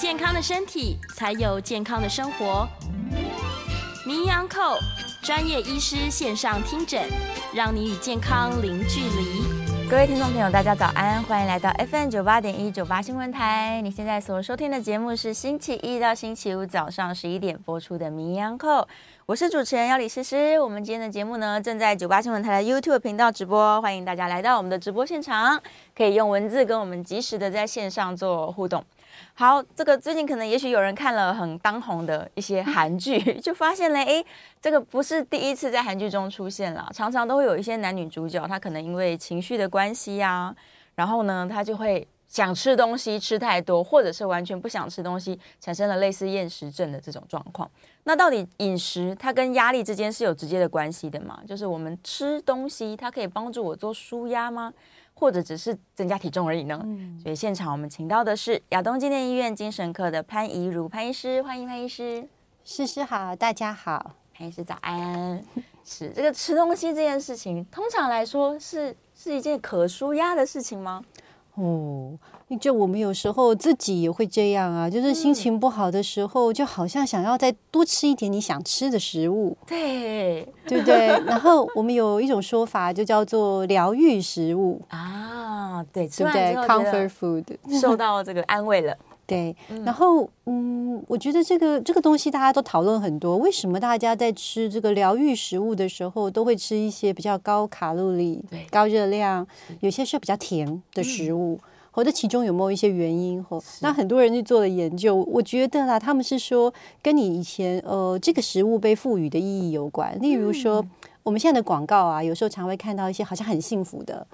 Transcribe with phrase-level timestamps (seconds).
[0.00, 2.66] 健康的身体，才有健康的生活。
[4.06, 4.78] 名医昂扣
[5.20, 7.06] 专业医师线上听诊，
[7.54, 9.44] 让你与健康零距离。
[9.90, 13.82] 各位听众朋友，大家早安，欢迎来到 FM 九八点一九八新闻台。
[13.82, 18.82] 你现在所收听的节目是星期一到星期五早上十一点播出的《名医央叩》，
[19.26, 20.58] 我是主持人要李诗诗。
[20.60, 25.60] 我们今天的节目呢，正在九八新闻台的 YouTube 频道直播，欢迎大家来到我们的直播现场，
[25.94, 28.82] 可以用文字跟我们及时的在线上做互动。
[29.34, 34.22] 好，这个最近可能也许有人看了很当红的一些韩剧， 就发现了，哎，
[34.60, 40.56] 这个不是第一次在韩剧中出现了，常常都会有一些男女主角，他可能因为情绪的关系呀、啊，
[40.94, 47.70] 然后呢，他就会想吃东西吃太多，或者是完全不想吃东西，产生了类似厌食症的这种状况。
[48.04, 51.40] 那到底饮食它跟压力之间是有直接的关系的吗？
[51.46, 54.72] 就是我们吃东西，它可以帮助我做舒压吗？
[55.14, 56.80] 或者只是增加体重而已呢？
[56.82, 62.26] 嗯，所以现场我们请到的是亚东纪念医院精神科的潘怡如潘医师，欢迎潘医师。
[62.64, 65.44] 诗诗好，大家好，潘医师早安。
[65.84, 71.02] 是这个吃东西这件事情，通常来说是是一件可舒压的事情吗？
[71.60, 72.16] 哦，
[72.58, 81.08] 就我们有时候自己也会这样啊，就是心情不好的时候，嗯、就好像想要再多吃一点你想吃的食物，对，对不对？
[81.26, 87.44] 然后我们有一种说法，就叫做疗愈食物啊，对，对不对？Comfort food，
[87.78, 88.96] 受到这个安慰了。
[89.30, 89.54] 对，
[89.84, 99.46] 然后嗯，我觉得这个这个东西大家都讨论很多，为什么大家在吃这个疗愈食物的时候，都会吃一些比较高卡路里、高热量，
[99.78, 101.60] 有些是比较甜的食物，
[101.92, 103.40] 或者其中有没有一些原因？
[103.44, 110.84] 吼，那很多人去做了研究，我觉得啦，他们是说跟你以前呃这个食物被赋予的意义有关，例如说
[111.22, 114.26] 我们现在的广告啊，有时候常会看到一些好像很幸福的。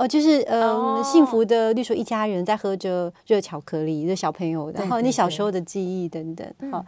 [0.00, 1.04] 哦，就是嗯，呃 oh.
[1.04, 6.84] 幸福的，例如说一家人在喝着热巧克力的小朋友，然后你小时候的记忆等等，好，嗯，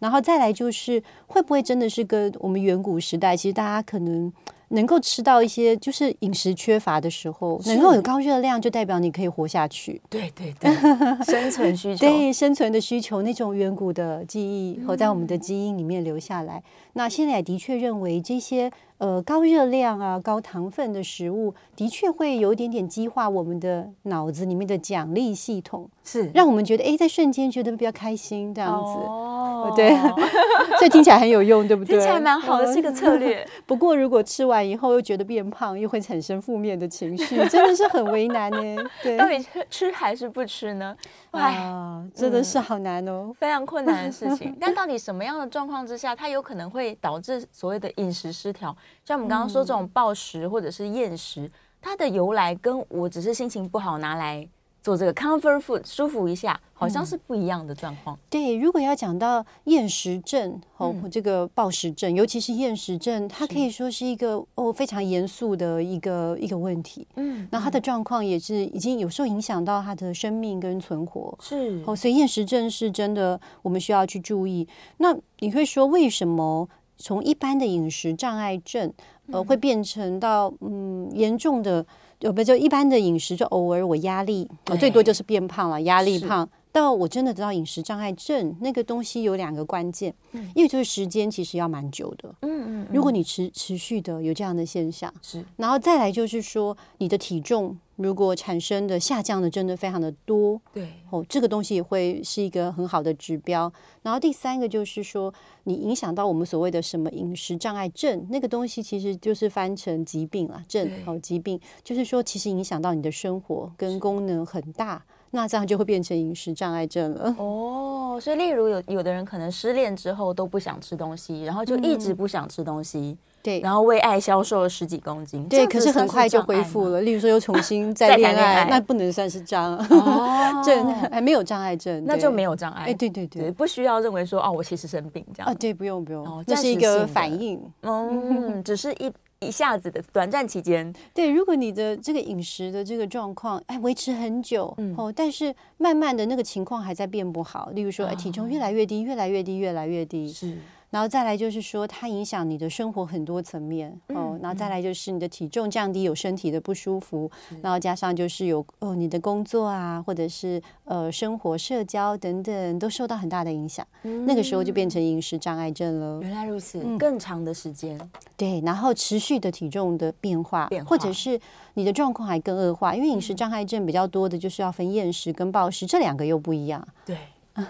[0.00, 4.32] 然后再来就是会不会真的是跟我们远古时代，其实大家可能。
[4.68, 10.00] 能够吃到一些，就是饮食缺乏的时候，能够有高热量，就代表你可以活下去。
[10.10, 10.70] 对对对，
[11.24, 16.58] 生存需求，对生存的需求，那种远古的记忆和在我们的基因里面留下来。
[16.58, 16.62] 嗯、
[16.94, 28.92] 那现在也的确认为这些呃高热量啊、高糖分的食物，的确会有一点点激化我们的脑子里面的奖励系统，是让我们觉得哎，在瞬间觉得比较开心这样子。
[28.92, 29.35] 哦，
[29.76, 29.96] 对，
[30.76, 31.96] 所以听起来很有用，对不对？
[31.96, 33.46] 听起来蛮好的，是一个策略。
[33.64, 34.56] 不过如果吃完。
[34.66, 38.82] 以后又觉得变胖，又会产生负面的情绪，真的是很为难呢。
[39.00, 40.96] 对，到底吃还是不吃呢？
[41.30, 44.56] 哇，真的是好难哦，非常困难的事情。
[44.60, 48.76] 但到底什么样的状况之下，它有可能会导致所谓的饮食失调？
[49.04, 51.48] 像我们刚刚说这种暴食或者是厌食，
[51.80, 54.48] 它的由来跟我只是心情不好拿来。
[54.86, 58.14] 做这个 comfort food 舒服一下，好像是不一样的状况。
[58.14, 67.04] 嗯、对，如果要讲到厌食症哦，这个暴食症，尤其是厌食症，它可以说是一个哦非常严肃的一个一个问题。
[67.16, 71.36] 嗯，那它的状况也是已经有时候影响到他的生命跟存活。
[71.42, 74.68] 是哦，所以厌食症是真的，我们需要去注意。
[74.98, 78.92] 那你会说，为什么从一般的饮食障碍症，
[79.32, 81.84] 呃，会变成到嗯严重的？
[82.20, 86.48] 有没有就一般的饮食，就偶尔我压力，我最多就是变胖了，压力胖。
[86.76, 92.86] 到我真的得到饮食障碍症，那个东西有两个关键，嗯，因为就是时间其实要蛮久的，嗯嗯。
[92.92, 97.78] 如果你持持续的有这样的现象，是，然后再来就是说你的体重。
[97.96, 103.72] 如果产生的下降的真的非常的多，对哦，这个东西也会是一个很好的指标。
[104.02, 105.32] 然后第三个就是说，
[105.64, 117.34] 你影响到我们所谓的什么饮食障碍症，那个东西其实就是翻成疾病了，症哦，疾病就是说其实影响到你的生活跟功能很大，那这样就会变成饮食障碍症了。
[117.38, 122.98] 哦，所以例如有有的人可能失恋之后都不想吃东西，然后就一直不想吃东西。
[122.98, 127.00] 嗯对，然后为爱消瘦了十几公斤，对，可是很快就恢复了。
[127.02, 132.86] 例如说又重新 再恋爱，那不能算是障碍症，还没有障碍症，那就没有障碍。
[132.86, 135.48] 哎，对对对，不需要认为说哦，我其实生病这样。
[135.48, 137.62] 啊，对，不用不用，这是一个反应。
[137.82, 150.56] 嗯， 只是一一下子的短暂期间，对，如果你的这个饮食的这个状况，哎，维持很久，嗯、哦，但是慢慢的那个情况还在变不好，例如说，哎，体重越来越低，越来越低，越来越低，是。
[150.96, 154.32] 然后再来就是说，它影响你的生活很多层面哦。
[154.32, 157.30] 嗯、然后再来就是你的体重降低，有身体的不舒服。
[157.50, 163.86] 嗯、然后加上就是有哦，你的工作啊，或者是呃生活、社交等等，都受到很大的影响。
[164.04, 166.18] 嗯、那个时候就变成饮食障碍症了。
[166.22, 168.00] 原来如此，嗯、更长的时间。
[168.34, 171.38] 对，然后持续的体重的变化，变化或者是
[171.74, 176.88] 你的状况还更恶化，因为饮食障碍症比较多的就是要分厌食跟暴食，这两个又不一样。
[177.04, 177.18] 对。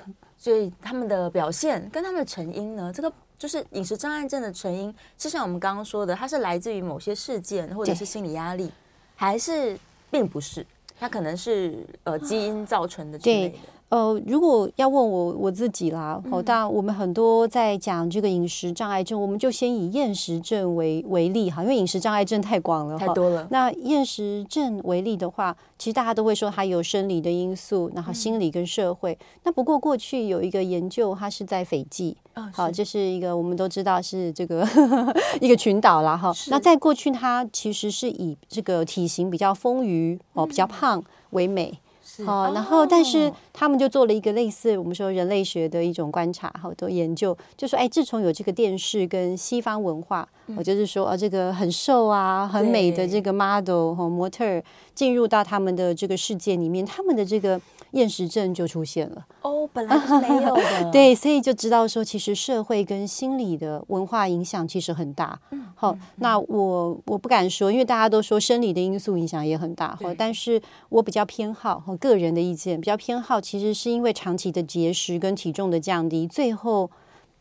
[0.46, 2.92] 所以他们的表现跟他们的成因呢？
[2.94, 8.70] 这个就是饮食障碍症的成因，就像我们刚刚说的，它是来自于某些事件或者是心理压力，
[9.16, 9.76] 还是
[10.08, 10.64] 并不是？
[11.00, 13.58] 它可能是呃基因造成的之类的。
[13.88, 23.46] 呃，如果要问我我自己啦，好、嗯，当然我们很多在讲这个饮食障碍症，我们就先以厌食症为为例哈，因为饮食障碍症太广了，太多了。
[23.50, 29.12] 那厌食症为例的话，其实大家都会说它有生理的因素，然后心理跟社会。
[29.12, 34.66] 嗯、那不过过去有一个研究，它是在斐济，哦、好，这是一个我们都知道是这个
[35.40, 36.16] 一个群岛啦。
[36.16, 36.32] 哈。
[36.48, 41.00] 那在过去，它其实是以这个体型比较丰腴哦，比较胖
[41.30, 41.78] 为美。
[42.24, 50.26] 好，然后但是他们就做了一个类似我们说人类学的一种观察，好多研究，就说哎，自从有这个电视跟西方文化，
[50.56, 54.62] 我就是说啊，这个很瘦啊、很美的这个 model 和模特
[54.94, 57.60] 进入到他们的这个世界里面，他们的这个。
[57.96, 60.90] 厌食症就出现了哦，本来是没有的。
[60.92, 65.38] 对，所以就知道说，其实社会跟心理的文化影响其实很大。
[65.50, 69.98] 嗯，好，嗯、那我我不敢说，因为大家都说生理的因素影响也很大。
[70.00, 70.60] 好但是
[70.90, 76.90] 我比较偏好和个人的意见，比较偏好，其实是因为长期的节食跟体重的降低，最后。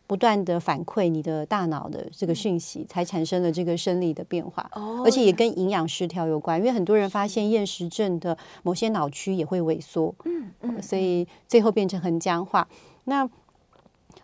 [0.07, 4.69] 不断的反馈你的大脑的这个讯息，才产生了这个生理的变化，
[5.04, 6.60] 而且也跟营养失调有关。
[6.60, 12.68] 因为很多人发现厌食症的某些脑区也会萎缩，嗯嗯，所以最后变成很僵化。
[13.06, 13.28] 那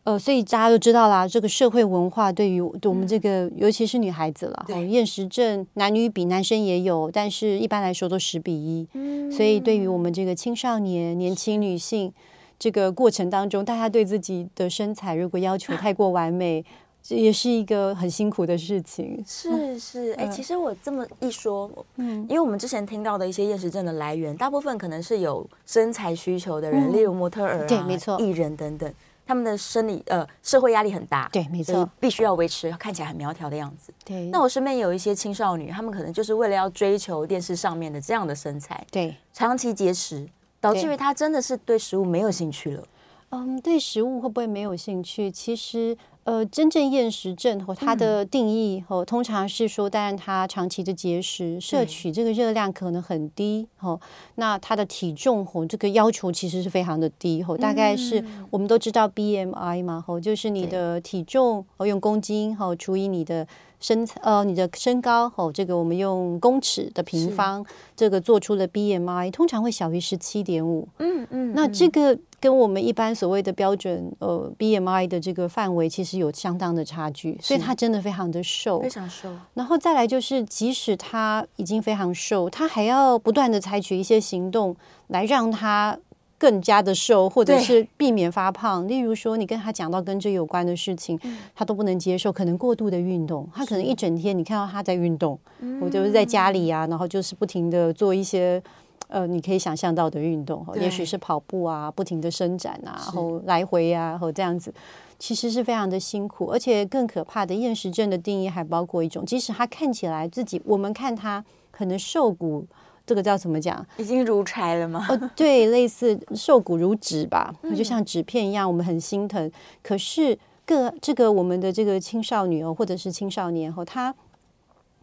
[0.03, 8.87] 呃，所以大家都知道啦，这个社会文化对于我们这个，尤其是女孩子了，厌食症男女比男生也有，但是一般来说都十比一。
[9.31, 12.13] 所以对于我们这个青少年、年轻女性。
[12.61, 16.63] 这个过程当中，大家对自己的身材如果要求太过完美，
[17.01, 19.19] 这也是一个很辛苦的事情。
[19.25, 28.93] 是是，哎，其实我这么一说，嗯，因为我们之前听到的一些厌食症的来源，大部分可能是有身材需求的人，嗯、例如模特儿啊、对，没错，艺人等等，
[29.25, 33.91] 他们的生理呃社会压力很大，对，没错，必须要维持看起来很苗条的样子。
[34.05, 40.29] 对，那我身边有一些青少女，他们可能就是为了要追求电视上面的这样的身材，对，长期节食。
[40.61, 42.83] 导致于他真的是对食物没有兴趣了。
[43.31, 45.31] 嗯，对食物会不会没有兴趣？
[45.31, 53.97] 其实，呃，真正厌食症和它的定义，哦，通常是说，当然他长期的节食，摄取这个热量可能很低，哦，
[54.35, 63.47] 那他的体重和这个要求其实是非常的低，哦，大概是我们都知道 BMI 嘛，哦，就是你的体重哦用公斤哦除以你的。
[63.81, 70.87] 身呃，你的身高哦，这个我们用公尺的平方，这个做出了 BMI，通常会小于十七点五。
[70.99, 79.29] 嗯嗯，那这个跟我们一般所谓的标准呃 BMI 的这个范围，其实有相当的差距，所以他真的非常的瘦，非常瘦。
[79.55, 84.75] 然后再来就是，即使他已经非常瘦，他还要不断的采取一些行动
[85.07, 85.97] 来让他。
[86.41, 88.87] 更加的瘦，或者是避免发胖。
[88.87, 92.33] 例如说，你跟他讲到跟这有关的事情，嗯、他都不能接受。
[92.33, 95.39] 可能过度的运动，他可能一整天你看到他在运动，
[95.79, 98.59] 我就是在家里啊，然后就是不停的做一些
[99.07, 104.73] 呃，你可以想象到的运动，也许是跑步啊，不停的伸展啊，然后来回啊，然后这样子，
[105.19, 106.47] 其实是非常的辛苦。
[106.47, 112.65] 而且更可怕的厌食症的定义还包括一种，即使他看起来自己，我们看他可能瘦骨。
[113.05, 113.85] 这个叫怎么讲？
[113.97, 115.05] 已经如柴了吗？
[115.09, 119.51] 哦，对，类似瘦骨如纸吧，嗯、就像纸片一样，我们很心疼。
[119.83, 124.13] 可是个这个我们的这个青少年哦，或者是青少年后，他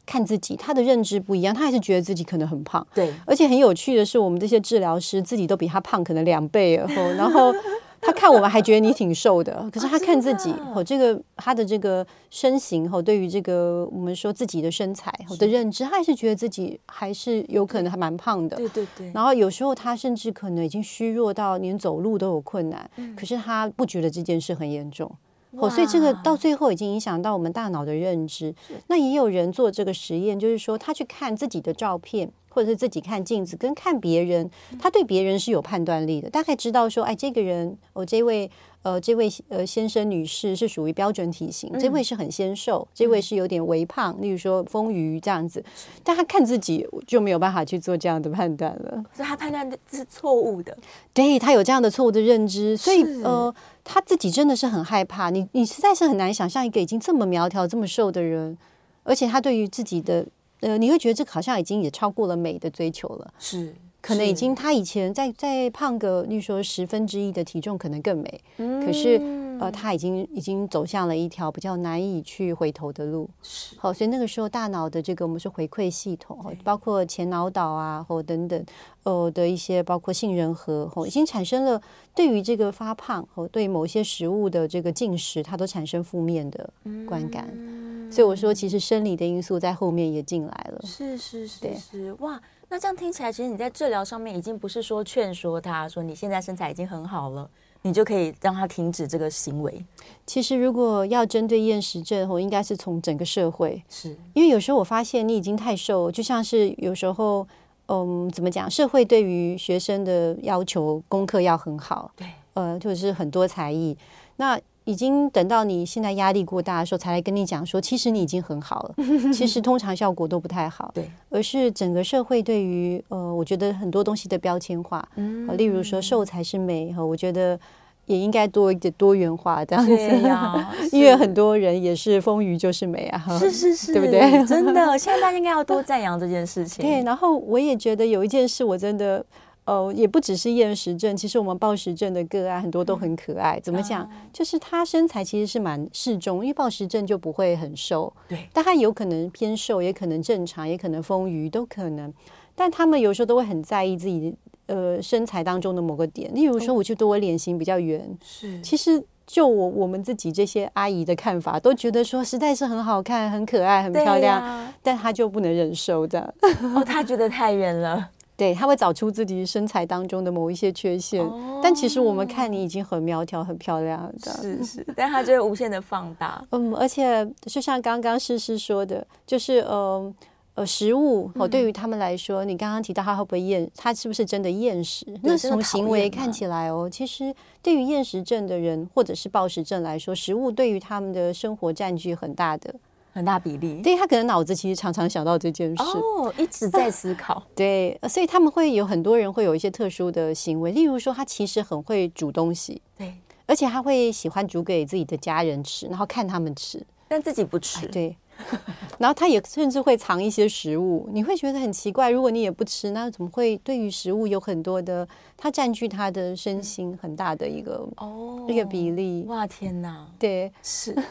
[0.07, 2.87] 看自己，他的认知不一样，他还是觉得自己可能很胖。
[2.95, 6.77] 对，而且很有趣的是，我们这些治疗师自己都比他胖可能两倍，
[7.17, 7.55] 然后。
[8.03, 18.57] 他看我们还觉得你挺瘦的， 可是他看自己哦，这个他的这个身形哦，对于这个我们说自己的身材我的认知，他还是觉得自己还是有可能还蛮胖的。
[18.57, 19.11] 对对对。
[19.13, 25.11] 然后有时候他甚至可能已经虚弱到连走路都有困难，可是他不觉得这件事很严重。
[25.53, 28.55] 哦，所以这个到最后已经影响到我们大脑的认知。
[28.89, 32.31] 那也有人做这个实验，就是说他去看自己的照片。
[32.59, 34.51] 或者是自己看镜子，跟看别人，
[34.81, 38.51] 他对别人是有判断力的，大概知道说，哎，这个人，哦，这位。
[38.83, 45.63] 呃，这位呃先生女士是属于标准体型，嗯、这位是很纤瘦，这位是有点微胖，例如说丰腴这样子，
[46.05, 50.75] 但他看自己就没有办法去做这样的判断了，所以他判断是错误的，
[51.13, 58.57] 对，他有这样的错误的认知，所以呃他自己真的是很害怕，你你实在是很难想象一个已经这么苗条这么瘦的人，
[59.03, 60.25] 而且他对于自己的
[60.61, 63.75] 呃你会觉得这好像已经也超过了美的追求了，是。
[64.01, 68.41] 可能已经，他以前再再胖个，例如说十分之一的体重，可能更美。
[68.59, 69.21] 嗯、可是，
[69.61, 73.29] 呃，他已经已经走向了一条比较难以去回头的路。
[73.43, 78.65] 是好，所以那个时候大脑的这个我们说回馈系统，包括前脑岛啊，或等等，
[79.03, 81.83] 呃的一些包括杏仁核，哦，已经产生了
[82.15, 86.71] 对于这个发胖和对某些食物的这个进食，它都产生负面的
[87.07, 87.49] 观感。
[87.53, 90.81] 嗯、所以我说，其实生理的因素在后面也进来了。
[90.85, 92.41] 是是是哇。
[92.71, 97.49] 那这样听起来，其实你在治疗上面已经不是说劝说他说你现在身材已经很好了，
[97.81, 99.83] 你就可以让他停止这个行为。
[100.27, 107.49] 其实如果要针对厌食症，我应该是从整个社会，是因为有时候我发现你已经太瘦，就像是有时候，
[107.87, 108.71] 嗯，怎么讲？
[108.71, 113.97] 社会对于学生的要求，功课要很好，对，呃，就是很多才艺，
[114.37, 114.61] 那。
[114.89, 118.95] 已经等到你现在压力过大的时候，才来跟你讲说，其实你已经很好了。
[119.31, 127.61] 其实通常效果都不太好，对，而是整个社会对于呃，我觉得很多东西的标签化，嗯，例如说瘦才是美哈，我觉得
[128.07, 129.93] 也应该多一点多元化这样子
[130.27, 134.43] 呀， 因为很多人也是丰腴就是美啊，是是是，对不对？
[134.47, 136.81] 真的，现在大家应该要多赞扬这件事情。
[136.89, 139.23] 对，然后我也觉得有一件事，我真的。
[139.69, 143.61] 哦，也不只是厌食症，其实我们暴食症的个案很多都很可爱。
[143.61, 144.09] 怎么讲？
[144.33, 152.11] 就是他身材其实是蛮适中，因为暴食症就不会很瘦，对，但他有可能偏瘦，也可能正常，也可能丰腴，都可能。
[152.55, 154.35] 但他们有时候都会很在意自己
[154.67, 158.59] 呃身材当中的某个点，例如说，我觉得我脸型比较圆，是。
[158.63, 166.35] 其实就我我们自己这些阿姨的看法，都觉得说实在是很好看、很可爱、很漂亮，但他就不能忍受的。
[166.75, 168.09] 哦，他觉得太圆了。
[168.39, 176.41] 对，他会找出自己身材当中的某一些缺陷，哦、但其实我们看你已经很苗条、很漂亮的，是是，但他就会无限的放大。
[176.53, 180.15] 嗯，而且就像刚刚诗诗说的，就是呃
[180.55, 185.05] 呃，食物哦，对于他们来说，嗯、你刚刚提到他会不会厌，他是不是真的厌食？
[185.05, 192.73] 对那从行为看起来哦，其实对于厌食症的人或者是暴食症来说，食物对于他们的生活占据很大的。
[193.19, 197.35] 很大比例，对，他可能脑子其实常常想到这件事哦，一直在思考。
[197.43, 203.13] 啊、对，所以他们会有很多人会有一些特殊的行为，例如说，他其实很会煮东西，对，
[203.47, 207.89] 而且他会喜欢煮给自己的家人吃，然后看他们吃，但自己不吃。
[207.89, 208.17] 对，
[208.99, 215.09] 然后他也甚至会藏一些食物，你会觉得很奇怪，如果你也不吃，那怎么会对于食物有很多的？
[215.37, 219.25] 他占据他的身心很大的一个哦一个比例。
[219.27, 220.07] 哇，天哪！
[220.21, 220.95] 对，是。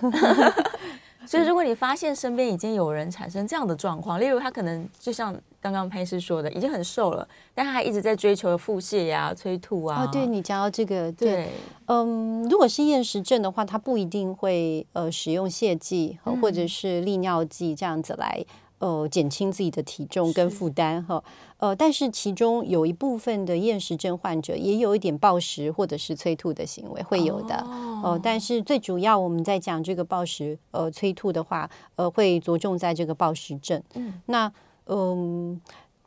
[1.27, 10.03] 所以，如果你发现身边已经有人产生这样的状况，例如他可能就像刚刚潘医师说的，已经很瘦了，但他还一直在追求腹泻呀、催吐啊。
[10.03, 11.49] 哦，对，你讲到这个，对，对
[11.87, 18.45] 嗯，如果是厌食症的话，他不一定会呃使用泻剂或者是利尿剂这样子来。
[18.79, 21.23] 呃，减轻自己的体重跟负担哈，
[21.57, 33.81] 呃，但是其中有一部分的厌食症患者也有一点暴食或者是催吐的行为会有的，哦、呃，但是最主要我们在讲这个暴食呃催吐的话，呃，会着重在这个暴食症。
[33.95, 34.51] 嗯，那
[34.85, 35.59] 嗯，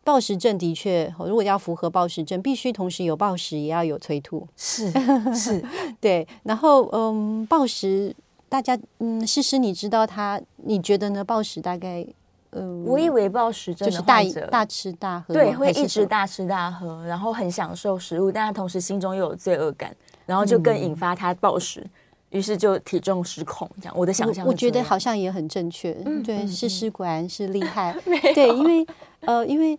[0.05, 4.89] 暴食症的确，如果要符合暴食症，必须同时有暴食也要有催吐，是
[5.35, 5.61] 是，
[6.01, 6.25] 对。
[6.45, 8.15] 然后嗯，暴食
[8.49, 11.25] 大家嗯，诗诗你知道他，你觉得呢？
[11.25, 12.07] 暴食大概？
[12.53, 19.95] 嗯，我以为暴食症就是大大吃大喝，对，会一直大吃大喝，然后很享受食物，但他同时心中又有罪恶感，
[20.27, 21.87] 然后就更引发他暴食，
[22.31, 23.71] 于是就体重失控。
[23.81, 25.97] 这样，我的想象，我觉得好像也很正确。
[26.05, 27.97] 嗯，对，诗诗果然是厉害。
[28.35, 28.87] 对，因为
[29.21, 29.79] 呃，因为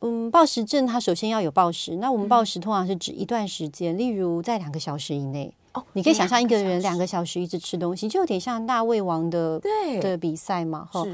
[0.00, 5.52] 嗯，暴食症它首先要有暴食，那我们暴食通常是指一段时间，例如在两个小时以内。
[5.74, 11.04] 哦，你可以想象一个人两个小时一直吃东西，就有点像大胃王的对的比赛嘛，哈。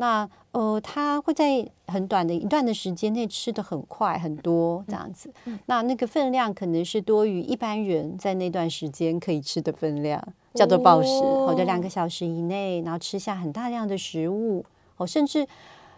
[0.00, 10.22] 那呃，他会在很短的一段的时间内吃的很快很多这样子，嗯嗯、那那个分量可能是多于一般人在那段时间可以吃的分量，
[10.54, 11.08] 叫做暴食。
[11.08, 14.64] 哦，者两个小时以内，然后吃下很大量的食物，
[14.98, 15.46] 哦，甚至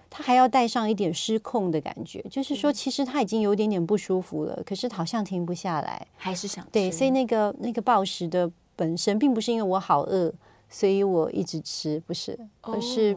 [0.08, 6.70] 他还要带上一点失控的感觉，就是说其实他已经有点点不舒服了，可是好像停不下来，还是想吃。
[6.72, 10.32] 对，所以那个那个暴食的本身并不是因为我好饿，
[10.70, 13.16] 所以我一直吃，不是，而是。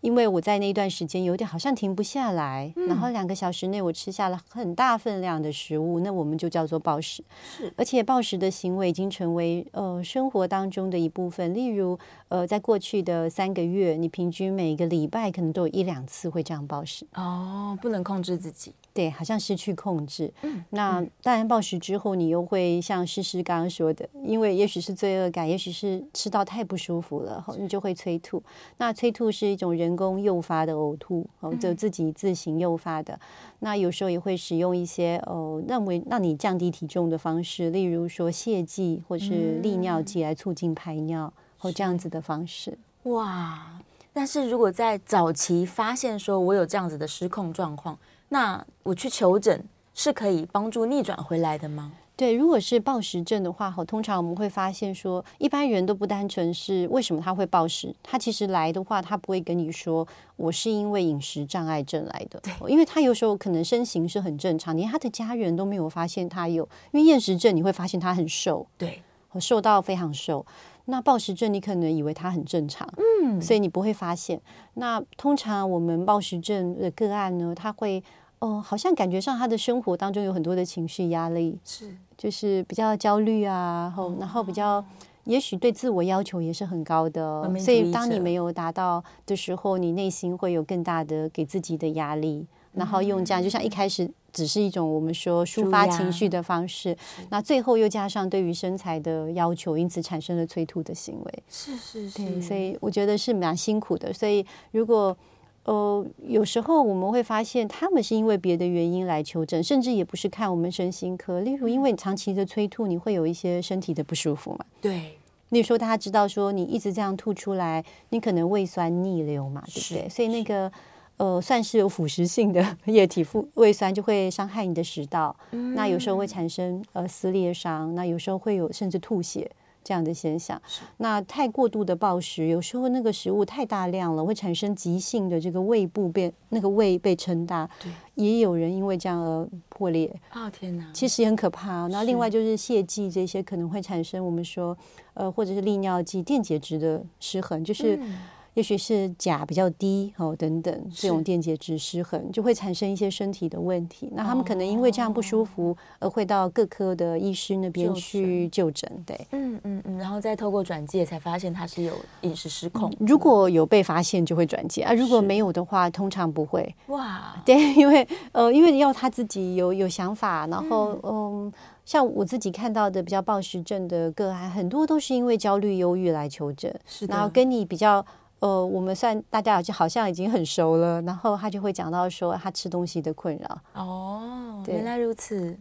[0.00, 7.22] 因为我在那段时间有点好像停不下来，嗯、然后两个小时内我吃下了很大分量的食物，那我们就叫做暴食。
[7.56, 11.52] 是，而且暴食的行为已经成为呃生活当中的一部分。
[11.52, 17.06] 例如，呃，在过去的三个月，你平均每个礼拜可能都有一两次会这样暴食。
[17.14, 18.72] 哦，不能控制自己。
[18.94, 20.32] 对，好像失去控制。
[20.42, 28.42] 嗯，那大然暴食之后，你又会像诗诗刚刚说的，因为也许是罪恶感，也许是吃到太不舒服了，后你就会催吐。
[28.78, 33.18] 那催吐是一种人工诱发的呕吐，哦，就自己自行诱发的。
[33.60, 42.76] 那有时候也会使用一些哦，认为让你降低体重的方式，例如说泻剂或是利尿剂来促进排尿，或这样子的方式。
[43.04, 43.80] 哇！
[44.12, 47.96] 但是如果在早期发现说我有这样子的失控状况，
[48.30, 51.92] 那我去求诊是可以帮助逆转回来的吗？
[52.16, 60.04] 对，如果是暴食症的话，哈，通常我们会发现说，一般人都不单纯是为什么他会暴食，他其实来的话，他不会跟你说
[60.34, 69.00] 我是因为饮食障碍症来的，对，因为他有时候可能身形是很正常，连他的家人都没有发现他有，因为厌食症你会发现他很瘦，对，
[69.38, 70.44] 瘦到非常瘦，
[70.88, 72.88] 那暴食症你可能以为它很正常，
[73.22, 74.40] 嗯，所以你不会发现。
[74.74, 78.02] 那通常我们暴食症的个案呢，他会。
[78.40, 84.84] 哦，好像感觉上他的生活当中有很多的情绪压力，是就是比较焦虑啊，然后然后比较
[85.24, 96.96] 也许对自我要求也是很高的，所以当你没有达到的时候，你内心会有更大的给自己的压力，然后用这样就像一开始只是一种我们说抒发情绪的方式，
[97.30, 105.16] 那最后又加上对于身材的要求，因此产生了催吐的行为，是是是，对，所以我觉得是蛮辛苦的，所以如果。
[105.64, 111.42] 呃，有时候我们会发现他们是因为别的原因来求诊，甚至也不是看我们身心科。
[111.42, 114.64] 例如，因为你长期的催吐，你会有一些身体的不舒服嘛？
[114.80, 115.18] 对。
[115.50, 120.08] 你说大家知道说你一直这样吐出来，你可能胃酸逆流嘛，对不对？
[120.08, 120.72] 所以那个
[121.18, 129.50] 呃，算是有腐蚀性的液体腹胃酸就会伤害你的食道，嗯、那有时候会产生呃撕裂伤，那有时候会有甚至吐血。
[129.84, 130.60] 这样的现象，
[130.98, 140.14] 那太过度的暴食，有时候那个食物太大量了，会产生急性的这个胃部变，那个胃被撑大，对，也有人因为这样而破裂。
[140.34, 141.86] 哦天哪，其实也很可怕。
[141.86, 144.76] 那另外就是泻剂这些可能会产生我们说，
[145.14, 147.96] 呃，或者是利尿剂、电解质的失衡，就是。
[147.96, 148.18] 嗯
[148.54, 154.10] 也许是钾比较低哦，等等，这种电解质失衡就会产生一些身体的问题。
[154.12, 158.90] 那他们可能因为这样不舒服，而会到各科的医师那边去就诊。
[159.06, 162.92] 对，嗯嗯嗯，然后再透过转介才发现他是有饮食失控。
[162.98, 166.74] 如果有被发现，就会转介啊；如果没有的话，通常不会。
[166.88, 171.52] 哇， 对，因为呃，因为要他自己有有想法，然后嗯，
[171.84, 178.04] 像我自己看到的比较暴食症的个案，很多都是因为焦虑、忧郁来求诊，是的，然后跟你比较。
[178.40, 183.58] 呃，我们算大家就好像已经很熟了，然后他就会讲到说他吃东西的困扰。
[183.74, 185.56] 哦，原来如此，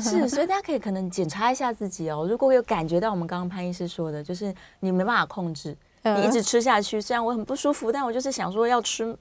[0.00, 2.26] 是，所以大家可以可能检查一下自己哦。
[2.28, 9.16] 如果有感觉到我们刚刚潘医师说的，就是你没办法控制，你一直吃下去，虽然我很不舒服，但我就是想说要吃。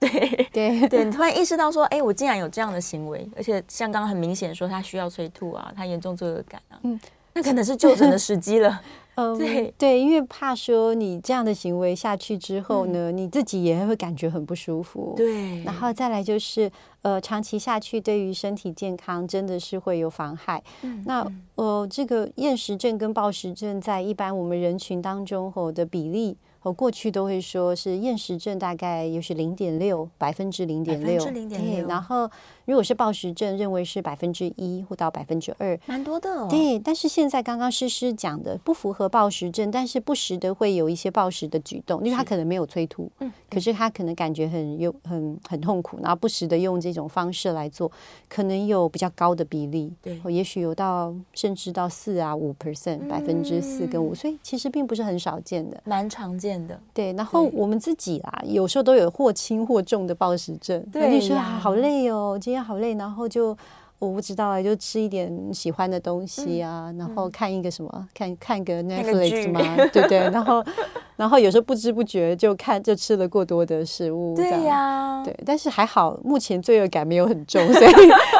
[0.00, 0.08] 对
[0.52, 6.98] 对对，你突然意识到说，哎，我竟然有这样的行为，而且像刚刚很明显说他需要催吐啊，他严重罪恶感啊，嗯，
[7.34, 8.80] 那可能是就诊的时机了。
[9.20, 15.14] 嗯，对对，因为怕说你这样的行为下去之后呢，嗯、你自己也会感觉很不舒服。
[15.16, 16.70] 对，然后再来就是，
[17.02, 20.62] 呃，长期下去对于身体健康真的是会有妨害。
[20.82, 21.26] 嗯、那
[21.56, 26.36] 呃，这个厌食症跟暴食症在一般我们人群当中吼的比例。
[26.60, 31.86] 我过去都会说是厌食症，大概又是零点六百分之零点六，对。
[31.88, 32.28] 然后
[32.68, 36.46] 如果是暴食症，认为是百分之一或到百分之二，蛮多的哦。
[36.50, 47.90] 对，但是现在刚刚诗诗讲的不符合暴食症，但是不时的会有一些暴食的举动，因为他可能没有催吐，嗯，可是他可能感觉很有很很痛苦，然后不时的用这种方式来做，
[48.28, 56.78] 可能有比较高的比例，对，也许有到甚至到四啊五 percent 百分之四跟五，所以其实并不是很少见的，蛮常见的。
[56.92, 60.84] 对，然后我们自己啦，有时候都有或轻或重的暴食症。
[60.92, 63.56] 对，你说好累哦，今天好累，然后就
[63.98, 69.60] 我不知道啊，就吃一点喜欢的东西啊，然后看一个什么，看看个 Netflix 嘛，
[69.92, 70.64] 对不对，然后
[71.16, 74.36] 然后有时候不知不觉就看就吃了过多的食物。
[74.36, 77.90] 对呀，对，但是还好，目前罪恶感没有很重，所以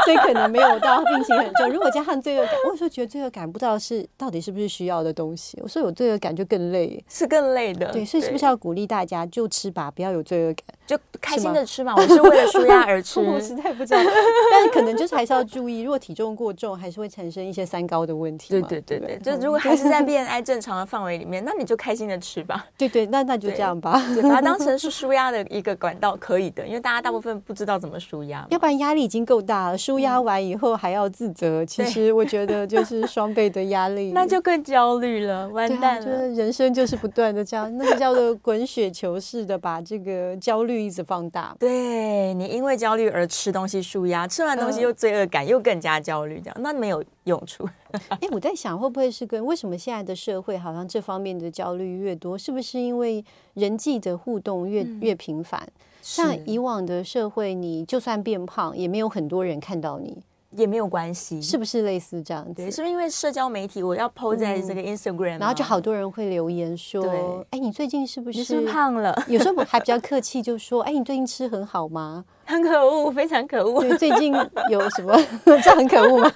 [0.05, 1.69] 所以可能没有到病情很重。
[1.71, 7.91] 如果加上罪恶感，我有时候觉得罪恶感不知道是到底是不是需要的东西，我说有罪恶感就更累，是更累的。
[7.91, 10.63] 对，所以是不是要鼓励大家就吃吧，不要有罪恶感？
[10.89, 13.21] 就开心的吃嘛，我是为了舒压 而吃。
[13.21, 14.01] 我实在不知道，
[14.51, 18.49] 但是可能就是还是要注意，如果体重过重，还是会产生一些三高的问题。
[18.49, 22.65] 对对对对，就如果还是在 BMI 正常的范围里面，那你就开心的吃吧。
[22.79, 26.67] 对对，那那就这样吧，把它当成是舒压的一个管道，可以的。
[26.67, 36.29] 因为大家大部分不知道怎么舒压，要不然压力已经够大了，舒压完以后还要自责，其实我觉得就是双倍的压力，那就更焦虑了，完蛋了。
[36.29, 41.57] 人生就是不断的这样，那个叫做滚雪球式的把这个焦虑一直放大。
[41.59, 47.69] 对，你因为焦虑而吃东西舒压，吃完东西又罪恶感，又更加焦虑，这样那没有用处。
[48.09, 55.61] 哎，我在想会不会是跟为什么现在的社会好像这方面的焦虑越多，是不是因为人际的互动越越频繁？
[55.61, 60.17] 嗯、像以往的社会，你就算变胖，也没有很多人看到你。
[60.59, 62.55] 也没有关系，是不是类似这样子？
[62.55, 73.83] 对，是不是因为社交媒体，我要 po 在这个 Instagram，、啊嗯、然后就好多人会留言说：“哎，你最近是不是，是，不是胖了？”有时候还比较客气，就说：“哎，你最近吃很好吗？”很可恶， 非常可恶。
[73.83, 74.35] 对，最近
[74.71, 75.15] 有什么？
[75.45, 76.33] 这样很可恶吗？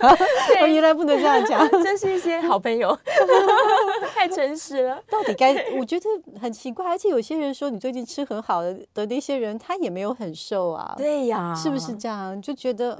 [0.60, 1.66] 我原来不能这样讲。
[1.82, 2.96] 这是一些好朋友，
[4.14, 5.00] 太诚实了。
[5.10, 5.54] 到底该？
[5.78, 6.06] 我觉得
[6.38, 6.86] 很奇怪。
[6.86, 10.94] 而且有些人说你最近吃很好的的那些人，他也没有很瘦啊。
[10.98, 12.40] 对呀，是不是这样？
[12.42, 12.98] 就觉得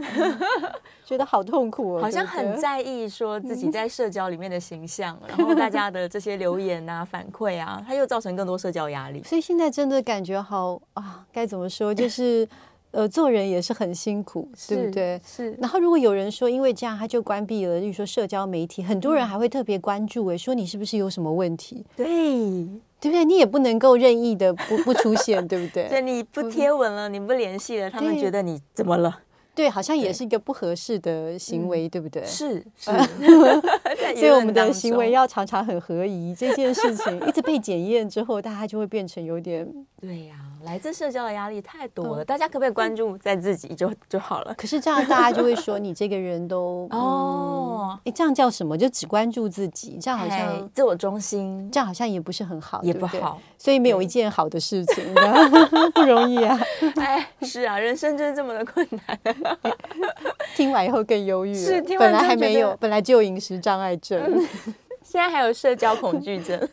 [1.05, 9.23] 觉得好痛苦，好像很在意说自己在社交里面的形象，然后大家的这些留言啊、反馈啊，他又造成更多社交压力。
[9.23, 11.95] 所以现在真的感觉好啊，该怎么说？
[11.95, 12.49] 就是。
[12.93, 15.21] 呃，做人也是很辛苦，对不对？
[15.27, 15.53] 是。
[15.61, 21.85] 然后如果有人说因为这样他就关闭了，例如说社交媒体，很多人还会特别关注，哎，说你是不是有什么问题？
[21.97, 22.07] 对，
[23.01, 23.25] 对不对？
[23.25, 25.89] 你也不能够任意的不不出现，对不对？
[25.91, 29.21] 对，你不贴文了，你不联系了，他们觉得你怎么了？
[29.55, 32.25] 对，好像也是一个不合适的行为，对不对？
[32.25, 32.91] 是 是。
[34.17, 39.67] 所以我们的行为要常常很合宜，这件事情一直被检验之后，大家就会变成有点
[40.01, 40.37] 对呀。
[40.65, 44.55] 来自社交的压力太多了，大家可不可以关注在自己就就好了？
[44.57, 48.79] 可是这样大家就会说 你这个人都哦，哎，这样叫什么？
[48.79, 53.41] 就只关注自己，这样好像自我中心，这样好像也不是很好，也不好。
[53.59, 55.05] 所以没有一件好的事情，
[55.95, 56.57] 不容易啊。
[56.95, 59.19] 哎，是啊，人生就是这么的困难。
[60.57, 64.21] 听完以后更忧郁，是本来还没有，本来就有饮食障碍症，
[65.03, 66.61] 现在还有社交恐惧症。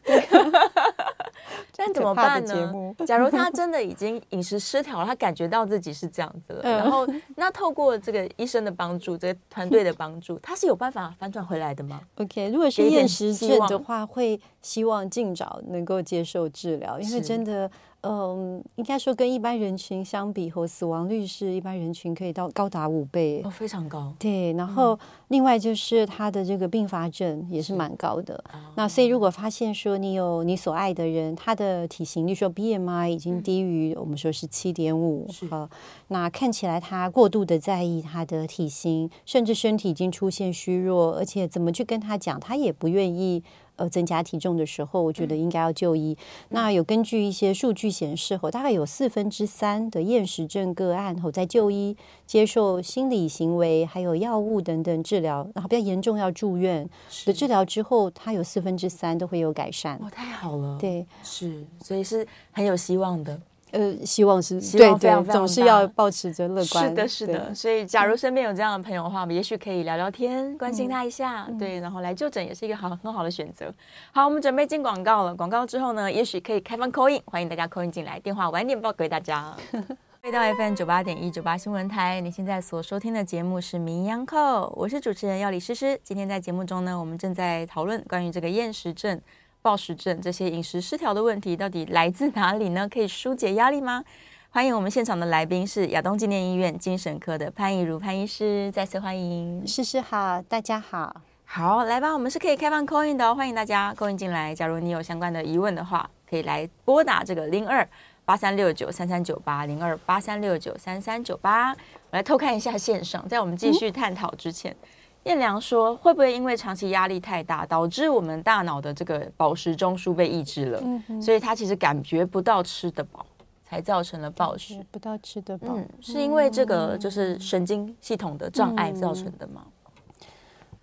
[1.75, 2.93] 但怎么办呢？
[3.08, 17.71] 假如他真的已经饮食失调了，他感觉到自己是这样子了，然后那透过这个医生的帮助，这个团队的帮助，他是有办法反转回来的吗？OK，如果是厌食症的话，会希望尽早能够接受治疗，因为真的。
[18.01, 24.13] 嗯，应该说跟一般人群相比，和死亡率是一般人群可以到高达五倍哦，非常高。
[24.17, 28.41] 对，然后另外就是他的这个并发症也是蛮高的。
[28.75, 35.69] 那所以如果发现说你有你所爱的人，他的体型，例如说 BMI 已经低于我们说是七点五，好，
[36.07, 43.43] 那看起来他过度的在意他的体型，甚至身体已经出现虚弱，而且怎么去跟他讲，他也不愿意。
[43.80, 46.15] 呃，增加体重的时候，我觉得应该要就医。
[46.20, 51.96] 嗯、那有根据一些数据显示，吼大概有四分之三的厌食症个案后在就医，
[52.28, 56.88] 接受心理行为还有药物等等治疗，然后比较严重要住院
[57.26, 59.96] 的治疗之后，他有四分之三都会有改善。
[60.04, 63.39] 哦，太好了，对，是，所以是很有希望的。
[63.71, 66.89] 呃，希望是希望非常总是要保持着乐观。
[66.89, 67.53] 是的，是的。
[67.53, 73.73] 所以，假如身边有这样的朋友的话，我们也许可以聊聊天，关心他一下，嗯、对，然后来就诊也是一个好很好的选择。
[74.12, 75.36] 好，我们准备进广告了。
[75.36, 79.55] 广告之后呢，也许可以开放 call in，欢迎大家 call in 进来，电话晚点报给大家。
[80.21, 84.38] 回到 FM 九八点一九八新闻台，你现在所收听的节目是《名医央扣》，
[84.75, 85.97] 我是主持人要李诗诗。
[86.03, 89.21] 今天在节目中呢，我们正在讨论关于这个厌食症。
[89.62, 92.88] 暴食症这些饮食失调的问题到底来自哪里呢？
[92.88, 94.04] 可以纾解压力吗？
[94.52, 99.67] 欢迎我们现场的来宾是亚东纪念医院精神科的潘怡如潘医师，再次欢迎。
[99.67, 101.13] 诗诗好，大家好，
[101.45, 104.56] 好来吧，我们是可以开放 call in 的哦，欢迎大家 call in 进来。
[104.56, 107.88] 假如你有相关的疑问的话，可以来拨打这个零二
[108.26, 111.72] 八三六九三三九八零二八三六九三三九八。
[111.72, 114.72] 我来偷看一下线上，在我们继续探讨之前。
[114.72, 114.88] 嗯
[115.23, 120.82] 彦良说：“会不会因为长期压力太大，导致我们大脑的这个饱食中枢被抑制了？
[120.84, 123.25] 嗯、所以他其实感觉不到吃得饱，
[123.67, 124.79] 才造成了暴食。
[124.89, 129.65] 不到吃得饱，嗯，是因为这个就是神经系统的障碍造成的吗？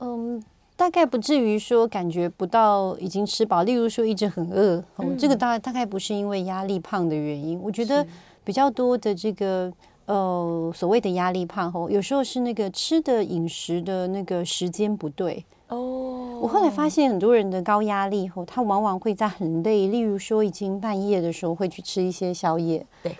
[0.00, 0.40] 嗯，
[0.76, 3.62] 大概不至于说感觉不到已经吃饱。
[3.62, 7.58] 例如说一直很饿，嗯、这个大概大概不是因为压力胖的原因。
[7.60, 8.06] 我觉得
[8.44, 9.72] 比较多的这个。”
[10.06, 16.38] 呃，所谓的压力胖后，有时候是那个吃的饮食的那个时间不对哦。
[16.40, 22.86] 我后来发现，很多人的高压力后，他往往会在很累，例如说已经半夜的时候会去吃一些宵夜。
[23.02, 23.16] 对，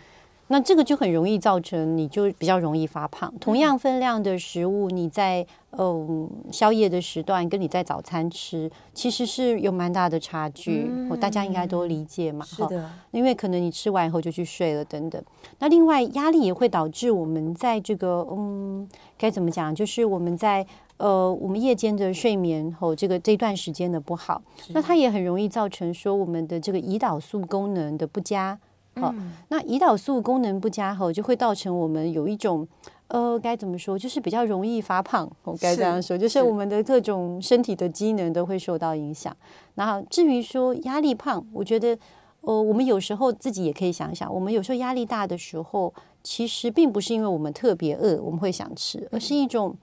[0.49, 3.33] 那这个就很容易造成你就比较容易发胖。
[3.41, 10.89] 同样分量的食物，你在嗯宵夜的时段跟你在早餐吃，其实是有蛮大的差距。
[10.89, 12.45] 嗯、大家应该都理解嘛？
[12.45, 15.21] 是的，因为可能你吃完以后就去睡了等等。
[15.59, 19.75] 那另外压力也会导致我们在这个嗯该怎么讲？
[19.75, 20.65] 就是我们在
[20.99, 28.57] 呃我们夜间的睡眠后这个这段时间的不好，那它也很容易造成说我们的这个胰岛素功能的不佳。
[29.01, 29.15] 好，
[29.49, 32.67] 那胰岛素功能不佳后，就会造成我们有一种，
[33.09, 35.31] 呃，该怎么说，就是比较容易发胖。
[35.45, 39.37] 我该这样说，就是我们的各种身体的机能都会受到影响。
[39.75, 41.99] 然后至于说压力胖，我觉得，
[42.41, 49.77] 呃，我们有时候自己也可以想想，我们有时候压力大的时候，其实并不是因为我们特别饿，我们会想吃，而是一种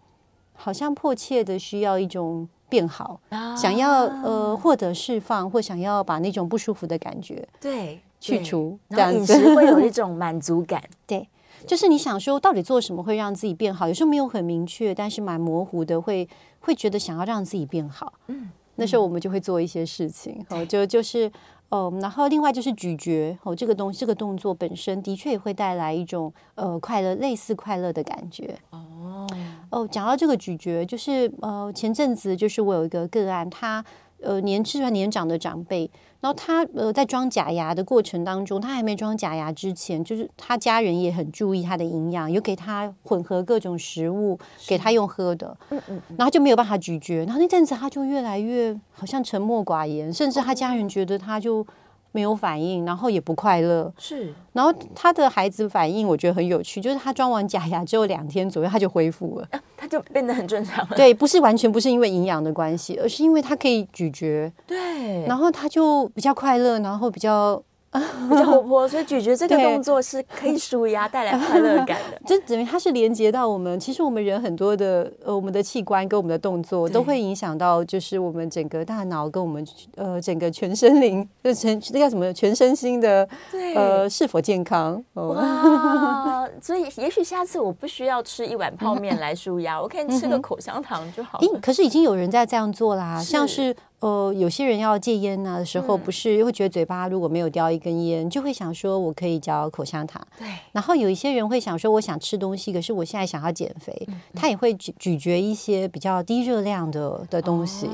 [0.54, 3.20] 好像迫切的需要一种变好，
[3.56, 8.02] 想要呃获得释放，或想要把那种不舒服的感觉，对。
[8.24, 10.82] 去除，这样子会有一 种满足感。
[11.06, 11.28] 对，
[11.68, 16.28] 就是你想说到底做什么会让自己变好，有时候没有很明确，但是蛮模糊的，会
[16.62, 18.14] 会觉得想要让自己变好。
[18.28, 21.30] 嗯，那时候我们就会做一些事情，哦，就就是
[21.68, 28.58] 哦，然后另外就是咀嚼，哦，这个东西这个动作本身的确也会带来一种呃快乐，类似快乐的感觉。
[28.70, 29.28] 哦
[29.70, 33.84] 哦，讲到这个咀嚼，就是呃前阵子就是我有一个个案，他
[34.22, 35.92] 呃年轻年长的长辈。
[36.24, 51.68] 然后他呃在装假牙的过程当中，他还没装假牙之前，就是他家人也很注意他的营养，有给他混合各种食物给他用喝的，嗯嗯，然后就没有办法咀嚼，然后那阵子他就越来越好像沉默寡言，甚至他家人觉得他就。
[52.14, 53.92] 没有反应，然后也不快乐。
[53.98, 60.96] 是，然后他的孩子反应我觉得很有趣，就是他装完假牙之后两天左右他就恢复了，啊，他就变得很正常了。
[60.96, 64.50] 对，不是完全不是因为营养的关系，而是因为他可以咀嚼。
[64.66, 67.62] 对，然后他就比较快乐，然后比较。
[68.30, 72.20] 比较活泼，所以咀嚼这个动作是可以舒压、带来快乐感的。
[72.26, 83.28] 就等于它是连接到我们，其实我们人很多的呃，我们的器官跟我们的动作都会影响到，就是我们整个大脑跟我们呃整个全身灵，就全那叫什么全身心的
[83.76, 85.04] 呃是否健康。
[85.14, 86.48] 哇！
[86.62, 91.60] 所以也许下次我不需要吃一碗泡面来舒压，我可以吃个口香糖就好了。
[91.62, 93.76] 可是已经有人在这样做啦，像是。
[94.04, 100.22] 呃，有些人要戒烟呢的时候，不是会觉得嘴巴如果没有叼一根烟，就会想说我可以嚼口香糖。
[100.38, 100.46] 对。
[100.74, 107.88] 然后有一些人会想说，我想吃东西，可是我现在想要减肥，他也会咀咀嚼一些比较低热量的的东西。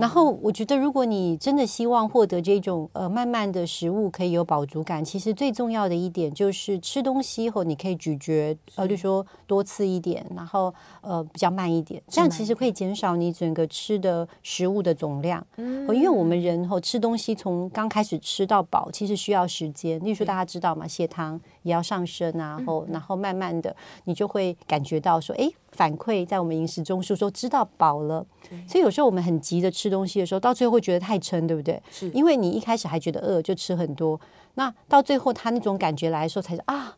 [0.00, 15.46] 然后我觉得，如果你真的希望获得这种呃慢慢的食物可以有饱足感，其实最重要的一点就是吃东西后你可以咀嚼，呃，就说多吃一点，然后呃比较慢一点，这样其实可以减少你整个吃的食物的总量。
[15.56, 20.02] 嗯，因为我们人后吃东西从刚开始吃到饱，其实需要时间。
[20.04, 20.88] 例如说大家知道嘛？
[20.88, 25.50] 血糖也要上升啊，然后然后慢慢的你就会感觉到说，哎。
[25.72, 28.26] 反馈在我们饮食中枢说知道饱了，
[28.66, 31.80] 所以有时候我们很急着吃东西的时候，到最后会觉得太撑，对不对？
[31.90, 34.20] 是因为你一开始还觉得饿，就吃很多，
[34.54, 36.96] 那到最后他那种感觉来的时候，才是啊，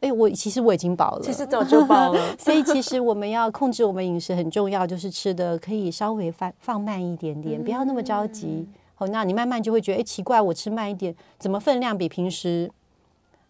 [0.00, 2.20] 哎，我其实我已经饱了，其实早就饱了。
[2.38, 8.66] 所以其实我们要控制我们饮食很重要，就是吃的可以稍微放放慢一点点，不要那么着急。
[8.94, 12.70] 好，那你慢慢就会觉得，哎，奇怪，我吃慢一点，怎么分量比平时？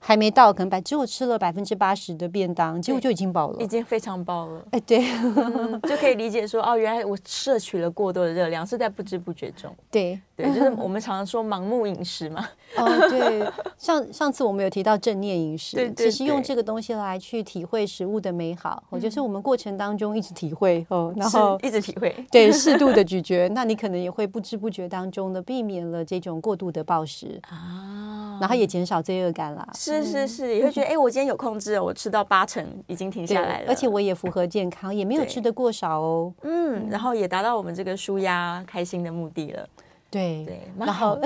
[0.06, 4.62] 还没到，可能百只有吃了百分之八十的便当，结果就已经饱了，已经非常饱了。
[4.70, 9.74] 哎，对，嗯，就可以理解说，哦，原来我摄取了过多的热量，是在不知不觉中。
[9.90, 12.46] 对，对，就是我们常常说盲目饮食嘛。
[12.76, 27.40] 哦，对，上上次我们有提到正念饮食，对对对，其实用这个东西来去体会食物的美好，我觉得是我们过程当中一直体会哦，然后一直体会， 对，适度的咀嚼，那你可能也会不知不觉当中的避免了这种过度的暴食。
[27.48, 29.68] 啊，然后也减少罪恶感啦。
[29.74, 36.32] 是是是，也会觉得哎，我今天有控制，我吃到八成已经停下来了，而且我也符合健康，也没有吃得过少哦。
[36.42, 39.68] 嗯，然后也达到我们这个舒压开心的目的了。
[40.10, 41.18] 对对，然后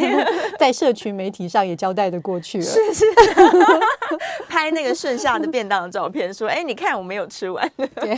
[0.58, 3.04] 在社群媒体上也交代的过去了，是是，
[4.46, 7.66] 拍那个剩下的便当的照片，说哎，你看我没有吃完。
[7.94, 8.14] 对，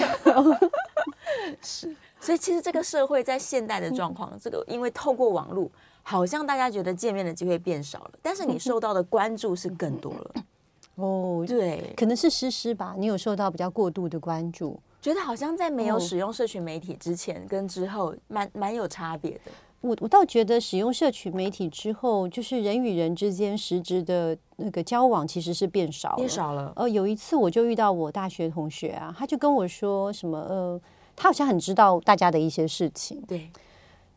[1.63, 5.71] 是，所以其实这个社会在现代的状况，这个因为透过网络。
[6.09, 10.35] 好像大家觉得见面的机会变少了，但是你受到的关注是更多了。
[10.97, 19.53] 哦，对，可能是诗诗吧，你有受到比较过度的关注，觉得好像在没有使用社群媒体之前跟之后，蛮蛮有差别的。
[19.83, 26.73] 我我倒觉得使用社群媒体之后，就是人与人之间实质的那个交往其实是变少了，变少了。
[26.77, 30.81] 呃，有一次我就遇到我大学同学啊，他就跟我说什么，呃，
[31.15, 33.51] 他好像很知道大家的一些事情，对。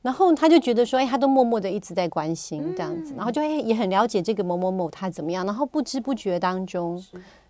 [0.01, 7.03] 然后他就觉得说，哎，他都默默的一直在关心这样子，然后就哎也很了解这个某某某他怎么样，然后不知不觉当中，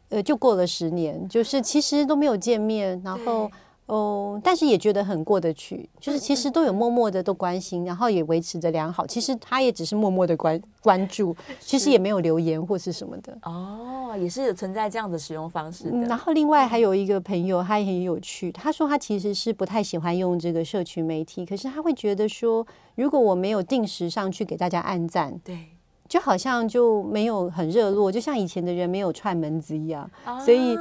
[0.10, 3.50] 呃，就过了十年，就是其实都没有见面，然后。
[3.88, 9.06] 哦，但是也觉得很过得去，就是其实都有默默的都关心，然后也维持着良好。
[9.06, 13.38] 其实他也只是默默的关关注，其实也没有留言或是什么的。
[13.44, 15.98] 哦，也是有存在这样的使用方式的。
[16.08, 22.66] 然后另外还有一个朋友，他也很有趣，他说他其实是不太喜欢用这个社群媒体，可是他会觉得说，
[22.96, 25.68] 如果我没有定时上去给大家按赞，对，
[26.08, 30.10] 就好像就没有很热络，就像以前的人没有串门子一样，
[30.46, 30.78] 所以。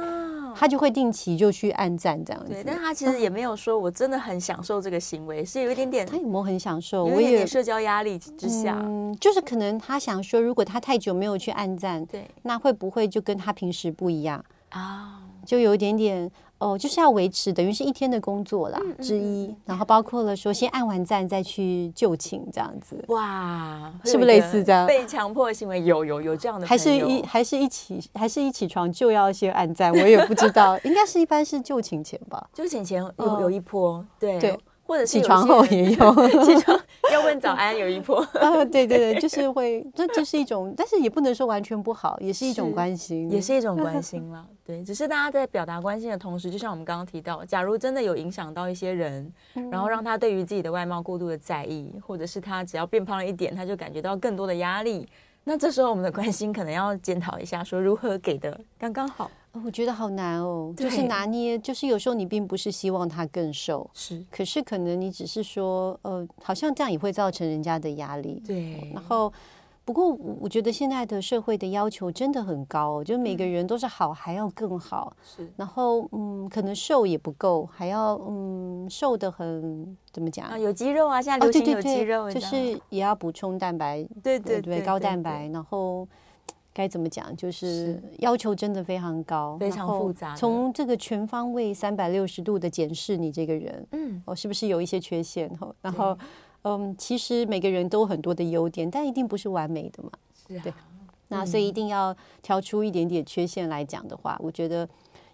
[0.55, 7.07] 他就会定期就去按赞这样子，对，但他其实也没有说我真的很享受这个行为， 是有一点点，他有没有很享受？
[7.07, 15.21] 有一点点社交压力之下，嗯，就是可能他想说，如果他太久没有去按赞，对，那会不会就跟他平时不一样啊？
[15.45, 16.31] 就有一点点。
[16.61, 23.03] 哦，就是要维持，等于是一天的工作啦之一，然后包括了说先按完赞再去就寝这样子。
[23.07, 24.85] 哇，是不是类似这样？
[24.85, 29.91] 被强迫的行为有有有这样的，还是一还是一起还是一起床就要先按赞？
[29.91, 32.47] 我也不知道， 应该是一般是就寝前吧？
[32.53, 34.57] 就寝前有有一波，对对。
[34.83, 36.77] 或者起床后也有， 起床
[37.11, 44.45] 要问早安有一波 啊，对对对，就是会，这这是一种，但是也不能说完全不好，也是一种关心，也是一种关心了。
[44.63, 49.31] 对，只是大家在表达关心的同时，就像我们刚刚提到，假如真的有影响到一些人，
[49.71, 55.07] 然后让他对于自己的外貌过度的在意，或者是他只要变胖了一点，他就感觉到更多的压力，
[55.43, 59.29] 那这时候我们的关心可能要检讨一下，说如何给的刚刚好。
[59.65, 69.31] 我觉得好难哦，就是拿捏，就是有时候你并不是希望他更瘦，是，可是可能你只是说，呃，好像这样也会造成人家的压力，对，然后。
[69.83, 70.09] 不过，
[70.39, 75.11] 我觉得现在的社会的要求真的很高，就每个人都是好还要更好。
[75.23, 80.57] 是，然后嗯，可能瘦也不够，还要嗯瘦的很怎么讲啊？
[80.57, 85.47] 有肌肉啊，现在流行有肌肉，哦、就是也要补充蛋白，对对对，对，高蛋白。
[85.47, 86.07] 然后
[86.73, 87.35] 该怎么讲？
[87.35, 90.35] 就是要求真的非常高，非常复杂。
[90.35, 95.49] 从这个全方位三百六十度的检视你这个人，嗯，哦，是不是有一些缺陷？
[95.57, 96.17] 哈，然后。
[96.63, 100.11] 嗯，其实每个人都有很多的优点，但一定不是完美的嘛。
[100.47, 100.71] 是啊，对。
[101.29, 104.87] 那所以一定要挑出一点点缺陷来讲的话，我觉得，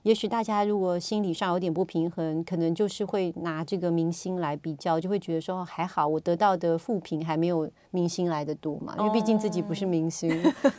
[0.07, 8.95] 也许大家如果心理上有点不平衡，可能就是会拿这个明星来比较，就会觉得说还好，我得到的负评还没有明星来的多嘛。
[8.97, 10.31] 因为毕竟自己不是明星，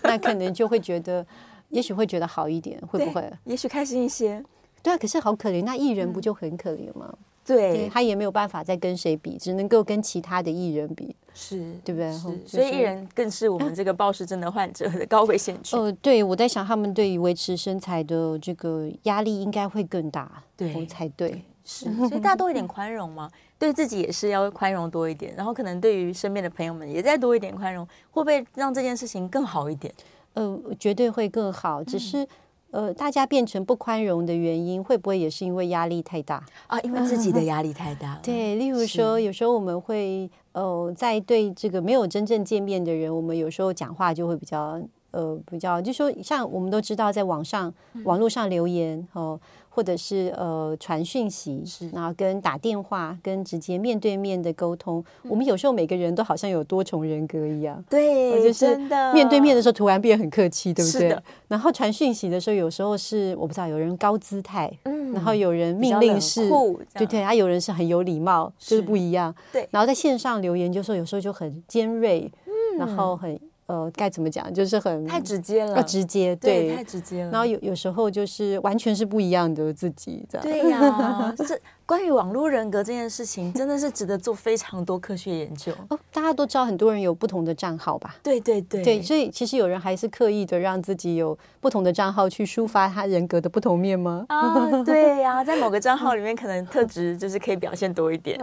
[0.02, 1.26] 那可能就会觉得，
[1.68, 3.30] 也许会觉得好一点，会不会？
[3.44, 4.42] 也许开心一些。
[4.82, 7.06] 对啊，可是好可怜，那艺人不就很可怜吗？
[7.10, 12.12] 嗯对，他也没有办法再跟谁比，只能够跟其他的艺人比，是对不对？
[12.12, 15.80] 是，所以艺人更是我们这个暴食症的患者的高危险群。
[15.80, 21.30] 呃，对，我在想，他们对于维持身材的这个压力应该会更大，对才对。
[21.30, 29.92] 对是，所以大家多一点宽容嘛，对自己也是要宽容多一点，然后可能对于身边的朋友们也再多一点宽容，会不会让这件事情更好一点？
[30.34, 32.22] 呃，绝对会更好，只是。
[32.24, 32.28] 嗯
[32.70, 36.78] 呃，大家变成不宽容的原因，会不会也是因为压力太大啊？
[36.80, 38.18] 因为自己的压力太大。
[38.22, 44.80] 对，例如说，有时候我们会呃，在对这个没有真正见面的人，我们有时候讲话就会比较
[45.12, 47.72] 呃，比较，就说像我们都知道，在网上、
[48.04, 49.40] 网络上留言哦。
[49.78, 58.76] 或者是呃传讯息，是然后跟打电话，跟直接面对面的沟通，嗯、我们有时候每个人都好像有多重人格一样，对，就是
[59.14, 61.16] 面对面的时候突然变很客气，对不对？
[61.46, 66.50] 然后传讯息的时候，有时候是我不知道有人高姿态，嗯，然后有人命令式，
[66.94, 69.68] 对对，还有人是很有礼貌，就是不一样，对。
[69.70, 73.38] 然后在线上留言，就说有时候就很尖锐，嗯，然后很。
[73.68, 74.52] 呃，该怎么讲？
[74.52, 77.30] 就是很太直接了，直接对，太直接了。
[77.30, 80.42] 然后有有时候就是完全是不一样的自己，这样。
[80.46, 85.72] 对呀，就 是关于网络人格这件事情， 真的是值得做非常多科学研究。
[85.88, 88.16] 哦，大家都知道很多人有不同的账号吧？
[88.22, 94.26] 对对对，对，所以其实有人还是刻意的让自己有不同的账号去抒发他人格的不同面吗？
[94.28, 98.38] 啊，对呀，在某个账号里面，可能特质就是可以表现多一点。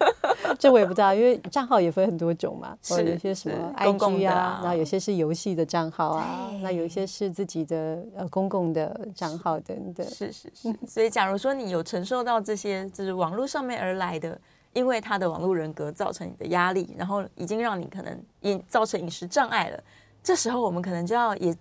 [0.58, 10.06] 这我也不知道，因为账号也分很多种嘛，是有些什么 IG 啊，然后有些是游戏的账号啊，那有一些是自己的呃公共的账号等等。
[10.06, 14.40] 是是是，所以假如说你有承受到这些，就是网络上面而来的，
[14.72, 19.82] 因为他的网络人格造成你的压力，然后已经让你可能饮造成饮食障碍了，
[20.22, 21.56] 这时候我们可能就要也。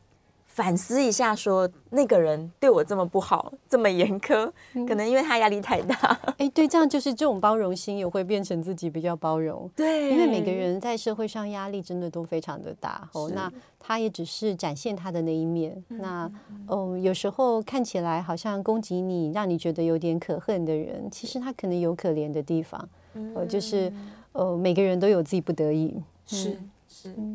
[0.53, 4.51] 反思一下，说那个人对我这么不好，这么严苛，
[4.85, 5.95] 可能因为他压力太大。
[6.37, 9.69] 哎、嗯，对，这样就是这种包容心也会变成自己比较包容。
[9.75, 13.07] 对，因为每个人在社会上压力真的都非常的大。
[13.13, 15.81] 哦，那他也只是展现他的那一面。
[15.87, 16.31] 嗯、那
[16.67, 22.89] 哦，有时候看起来好像攻击你，让你觉得有点可恨的人，其实他可能有可怜的地方。
[23.35, 23.91] 呃，就是
[24.33, 25.95] 呃，每个人都有自己不得已，
[26.25, 26.57] 是。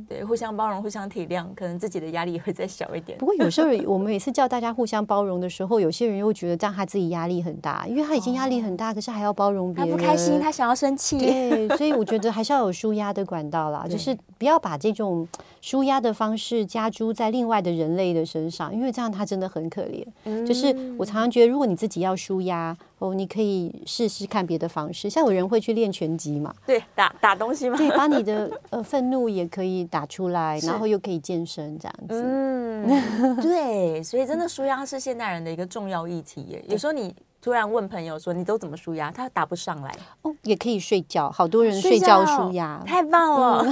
[0.08, 3.16] 对，互相包容，互相体谅，可能自己的压力也会再小一点。
[3.20, 11.18] 不过有时候我们每次叫大家互相包容的时候，有些人又觉得这样他自己压力很大，因为他已经压力很大，可是还要包容别人，他不开心，他想要生气。
[11.18, 15.26] 对，所以我觉得还是要有舒压的管道啦， 就是不要把这种
[15.66, 20.06] 纾压的方式加诸在另外的人类的身上，因为这样他真的很可怜。
[20.22, 22.76] 嗯，就是我常常觉得，如果你自己要舒压。
[22.98, 26.54] 哦，你可以试试看别的方式，像有人会去练拳击嘛？
[26.66, 27.76] 对，打打东西嘛。
[27.76, 32.22] 对，把你的 呃愤怒也可以打出来，然后又可以健身这样子。
[32.24, 36.64] 嗯， 对，所以真的舒压是现代人的一个重要议题耶。
[36.68, 37.14] 有时候你
[37.46, 39.96] 突然问朋友说：“你都怎么舒压？”他答不上来。
[40.22, 43.64] 哦，也可以睡觉，好多人睡觉舒压，太棒了，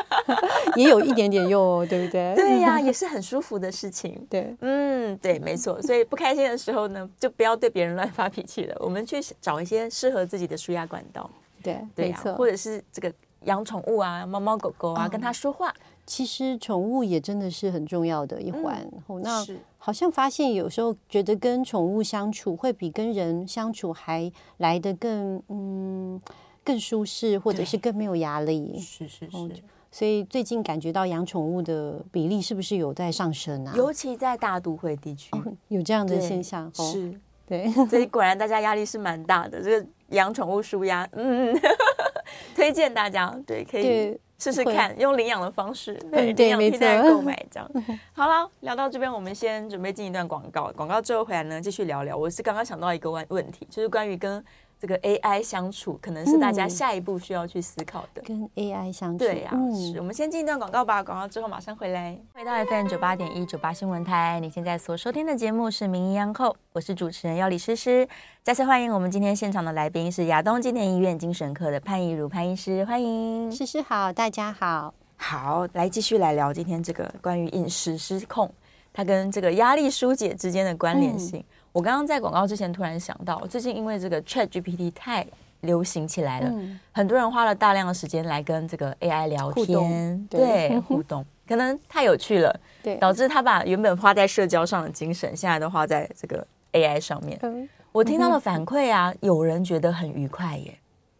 [0.76, 2.34] 也有一点点用哦，对不对？
[2.34, 4.26] 对呀，也是很舒服的事情。
[4.28, 5.80] 对，嗯，对，没错。
[5.80, 8.76] 所以不开心的时候呢，就不要对别人乱发脾气了。
[8.80, 11.30] 我们去找一些适合自己的舒压管道。
[11.62, 13.10] 对，对呀，或者是这个
[13.44, 15.72] 养宠物啊，猫猫狗狗啊，跟他说话。
[16.06, 18.88] 其实宠物也真的是很重要的一环。
[19.22, 19.44] 那
[19.76, 26.20] 好像发现有时候觉得跟宠物相处会比跟人相处还来得更嗯
[26.64, 28.78] 更舒适，或者是更没有压力。
[28.78, 29.62] 是是是。
[29.90, 33.72] 所以最近感觉到养宠物的比例是不是有在上升啊？
[33.76, 35.30] 尤其在大都会地区
[35.68, 36.70] 有这样的现象。
[36.74, 37.70] 是，对。
[37.88, 39.62] 所以果然大家压力是蛮大的。
[39.62, 41.56] 这个养宠物舒压，嗯，
[42.54, 44.18] 推荐大家对可以。
[44.38, 47.70] 试试看用领养的方式，对，领养替代购买这样。
[48.12, 50.72] 好了，聊到这边，我们先准备进一段广告。
[50.76, 52.16] 广告之后回来呢，继续聊聊。
[52.16, 54.44] 我是刚刚想到一个问问题，就是关于跟。
[54.78, 58.20] 这个 AI 相处可能是大家下一步需要去思考的。
[58.22, 59.98] 跟 AI 相处，对呀，是。
[59.98, 62.18] 我们先进一段广告吧，广告之后马上回来。
[62.34, 68.06] 回到 FM 九八点一九八新闻台，你现在所收听的节目是《名医央叩》，我是主持人要李诗诗。
[68.42, 78.52] 再次欢迎我们今天现场的来宾是亚东纪念医院精神科的潘怡如潘医师，欢迎诗诗好，大家好，好，来继续来聊今天这个关于饮食失控，
[78.92, 81.40] 它跟这个压力疏解之间的关联性。
[81.40, 81.44] 嗯
[81.76, 85.26] 我刚刚在广告之前突然想到，最近因为这个 Chat GPT 太
[85.60, 97.38] 流行起来了，嗯、很多人花了大量的时间来跟这个 AI 聊天，互对，对互动，可能太有趣了，对，导致他把原本花在社交上的精神，现在都花在这个 AI 上面。
[97.42, 100.78] 嗯、我听到的反馈啊，嗯、有人觉得很愉快耶，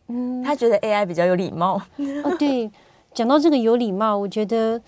[0.08, 1.74] 嗯，他觉得 AI 比较有礼貌。
[2.24, 2.70] 哦，对，
[3.12, 4.80] 讲到这个有礼貌，我觉得。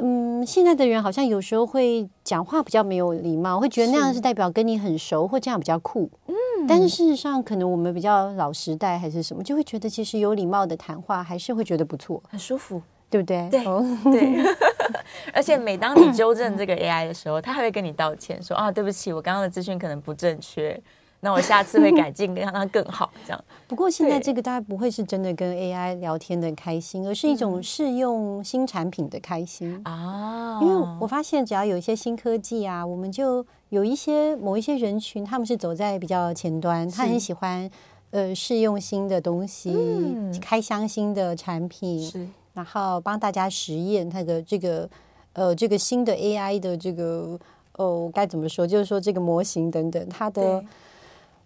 [0.00, 6.08] 嗯，现在的人好像有时候会讲话比较没有礼貌，会觉得那样是代表跟你很熟，或这样比较酷。
[6.26, 6.34] 嗯，
[6.68, 12.80] 但是事实上，可能我们比较老时代还是什么，就会觉得其实有礼貌的谈话还是会觉得不错，很舒服，
[13.10, 13.48] 对不对？
[13.50, 14.36] 对、oh、对。
[15.34, 20.80] 而且每当你纠正这个 AI 的时候，他还会跟你道歉，说啊，对不起，我刚刚的资讯可能不正确。
[21.20, 23.10] 那我下次会改进，跟让它更好。
[23.26, 23.44] 这样。
[23.66, 30.60] 不过现在这个大家不会是真的跟 AI 聊天的开心，而是一种试用新产品的开心啊。
[30.62, 37.68] 因为我发现，只要有一些新科技啊，我们就有一些某一些人群，他们是走在比较前端，他很喜欢
[38.10, 39.76] 呃试用新的东西，
[40.40, 44.88] 开箱新的产品，是，然后帮大家实验它的这个
[45.32, 47.36] 呃这个新的 AI 的这个
[47.72, 48.64] 哦该怎么说？
[48.64, 50.64] 就是说这个模型等等，它的。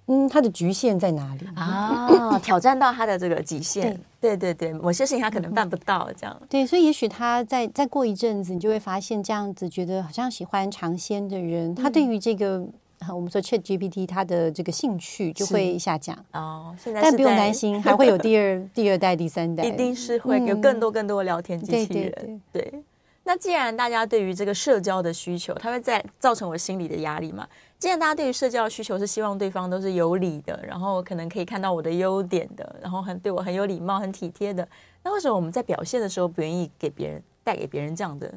[0.06, 2.38] 嗯，它的局限在哪里啊？
[2.40, 6.42] 挑战到他的这个极限，对对对，某些事情他可能办不到，这样。
[6.48, 12.66] 对，所以也许他再再过一阵子，你就会发现这样子，觉得好像喜欢尝鲜的人，他对于这个
[13.14, 16.74] 我们说 ChatGPT，他的这个兴趣就会下降哦。
[16.76, 22.40] 现在但不用担心，还会有第二 第二代、第三代，一定是会有更多更多的聊天机器人。
[22.52, 22.82] 对。
[23.24, 27.46] 那既然大家对于这个社交的需求，它会在造成我心理的压力嘛？
[27.82, 34.68] 既然大家对于社交的需求是希望对方都是有理的，然后可能可以看到我的优点的，然后很对我很有礼貌、很体贴的，
[35.02, 38.32] 那为什么我们在表现的时候不愿意给别人带给别人这样的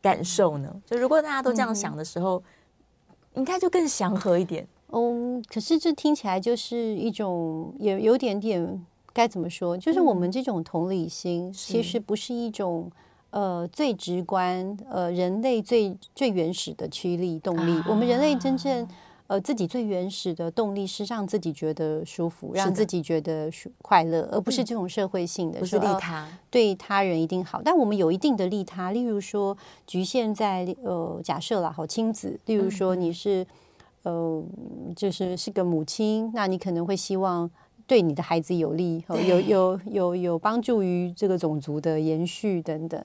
[0.00, 0.74] 感受呢？
[0.86, 2.42] 就如果大家都这样想的时候，
[3.34, 4.66] 嗯、应该就更祥和一点。
[4.92, 9.76] 嗯，可是这听起来就是一种也有点点该怎么说？
[9.76, 12.90] 就是我们这种同理心其实不是一种。
[13.34, 18.86] 呃，最直观，呃，人类最最原始的驱力动力，啊、我们人类真正
[19.26, 23.50] 呃自己最原始的动力是让自己觉得舒服，让自己觉得
[23.82, 27.60] 快乐，而不是这种社会性的，不是利他，对他人一定好。
[27.64, 33.44] 但我们有一定的利他，例如说局限在呃，假设啦，好亲子，例如说你是、
[34.04, 34.44] 嗯、呃，
[34.94, 37.50] 就是是个母亲，那你可能会希望。
[37.86, 43.04] 对你的孩子有利，有有有有帮助于这个种族的延续等等。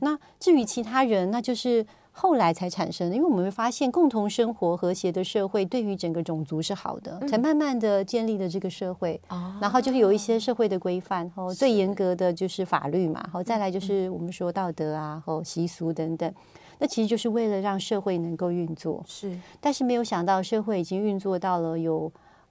[0.00, 9.20] 那至于其他人，那就是后来才产生的，因为我们会发现共同生活、和谐的社会对于整个种族是好的，嗯、才慢慢的建立了这个社会。
[9.28, 16.32] 哦、然后就是有一些社会的规范，哦，最严格的就是法律嘛，好，再来就是我们说道德啊，和习俗等等。
[16.78, 19.02] 那其实就是为了让社会能够运作。
[19.06, 22.10] 是，但是没有想到社会已经运作到了有，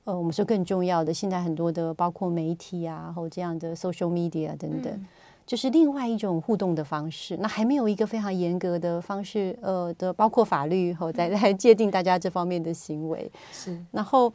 [0.10, 4.92] 呃，我们说更重要的，现在很多的包括媒体啊，或这样的 social media 等等。
[4.92, 5.06] 嗯
[5.46, 13.32] 就是另外一种互动的方式，那还没有一个非常严格的方式，呃的，包括法律和在来界定大家这方面的行为。
[13.52, 14.32] 是，然后。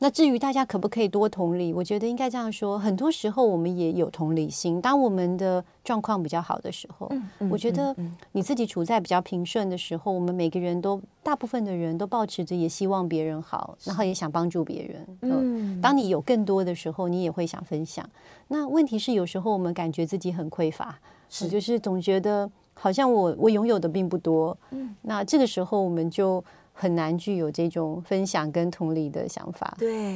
[0.00, 2.78] 那至于大家可不可以多同理，我觉得应该这样说。
[2.78, 4.80] 很多时候我们也有同理心。
[4.80, 7.94] 当我们的状况比较好的时候，嗯嗯、我觉得
[8.32, 15.06] 你自己处在比较平顺的时候，我们每个人都大部分的人都保持着也希望别人好，然后也想帮助别人。
[15.22, 18.04] 嗯，当你有更多的时候，你也会想分享。
[18.48, 20.98] 那问题是有时候我们感觉自己很匮乏，
[21.30, 24.56] 是就是总觉得好像我我拥有的并不多。
[24.72, 26.44] 嗯，那这个时候我们就。
[26.76, 29.74] 很难具有这种分享跟同理的想法。
[29.78, 30.14] 对，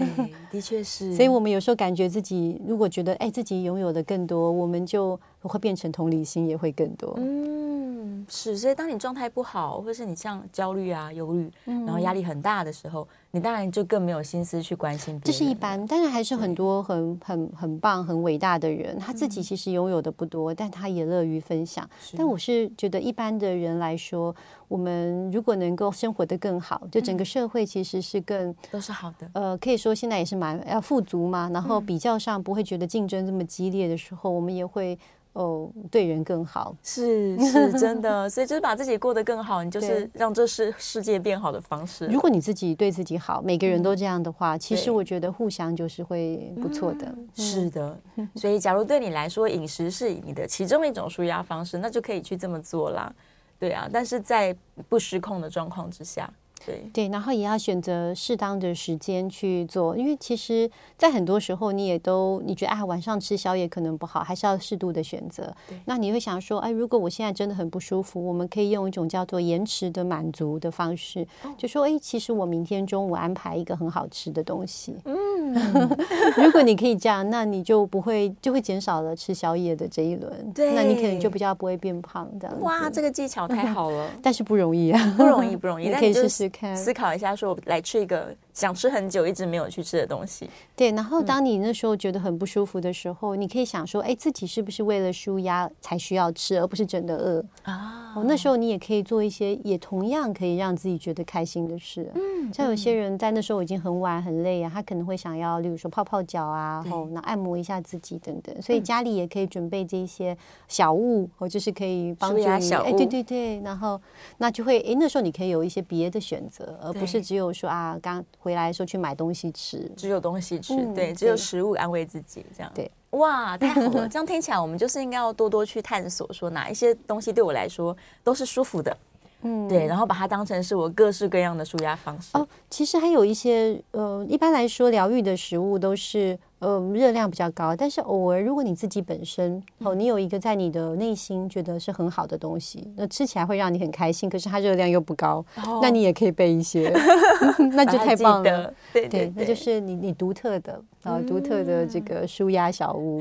[0.51, 1.15] 的确是。
[1.15, 7.15] 所以，我们有时候感觉自己如果觉得哎，自己拥有的更多，我们就会变成同理心也会更多。
[7.19, 8.57] 嗯，是。
[8.57, 13.07] 所以，当你状态不好，或是你像焦虑啊、忧虑，然后压力很大的时候。
[13.31, 15.21] 你当然就更没有心思去关心别人。
[15.23, 21.87] 这是一般，当然还是很多很很很棒、很伟大的人，他自己其实拥有的不多，但他也乐于分享。
[22.17, 24.35] 但我是觉得，一般的人来说，
[24.67, 29.29] 我们如果能够生活得更好，就整个社会其实是更都是好的。
[29.35, 34.99] 呃，可以说现在也是蛮要富足嘛，然后比较上不会觉得竞争这么激烈的时候，我们也会。
[35.39, 42.07] 哦，对人更好 是是真的，所以就是把自己过得更好，你就是让这世世界变好的方式。
[42.07, 47.07] 如果你自己对自己好，每个人都这样的话，嗯、其实我觉得互相就是会不错的。
[47.07, 47.97] 嗯、是的，
[48.35, 53.15] 所以假如对你来说饮食是你的其中一种舒压方式，那就可以去这么做啦。
[53.61, 54.55] 对啊，但是在
[54.89, 56.29] 不失控的状况之下。
[56.65, 65.55] 对对，然后也要选择适当的时间去做，因为其实，在很多时候你也都你觉得啊，晚上吃宵夜可能不好，还是要适度的选择。
[65.69, 74.95] 对那你会想说，哎，如果我现在真的很不舒服，我们可以用一种叫做延迟的满足的方式，哦、就说，哎，其实我明天中午安排一个很好吃的东西。
[75.05, 75.55] 嗯，
[76.37, 80.53] 如果你可以这样，那你就不会就会减少了吃宵夜的这一轮。
[80.55, 82.61] 对，那你可能就比较不会变胖这样。
[82.61, 90.51] 哇，这个技巧太好了， 但是不容易啊，不容易，不容易， 你可以试试思考一下，说我来吃一个想吃很久一直没有去吃的东西。
[90.75, 98.13] 对，然后当你那时候觉得很不舒服的时候，嗯、你可以想说，哎，自己是不是为了舒压才需要吃，而不是真的饿啊？
[98.17, 102.11] 哦，那时候你也可以做一些也同样可以让自己觉得开心的事。
[102.17, 108.61] 嗯，像有些人在那时候已经很晚很累啊，他可能会想要，例如说泡泡脚啊，然后那按摩一下自己等等。
[108.61, 110.37] 所以家里也可以准备这些
[110.67, 112.45] 小物，或就是可以帮助你。
[112.45, 114.01] 哎，对对对，然后
[114.39, 116.77] 那就会，哎，那时候你可以有一些别的选择。
[116.83, 122.73] 而不是只有说啊，刚回来说去买东西吃，只有东西吃，嗯、对，只有食物安慰自己这样。
[122.75, 124.09] 对，哇，太好了！
[124.09, 127.95] 这样听起来，我们就是应该要多多去探索，说哪一些东西对我来说
[128.25, 128.97] 都是舒服的。
[129.43, 132.31] 嗯，对，然后把它当成是我各式各样的舒压方式。
[132.33, 137.75] 哦，其实还有一些，呃，一般来说，疗愈的食物都是，呃，热量比较高。
[137.77, 146.93] 但是偶尔，如果你自己本身，哦，你有一个在你的内心觉得是很好的东西，那吃起来会让你很开心，可是它热量又不高，哦、那你也可以备一些，
[147.73, 148.75] 那就太棒了。
[148.93, 153.21] 对，对，对，对，那就是你你独特的啊，独特的这个舒压小屋。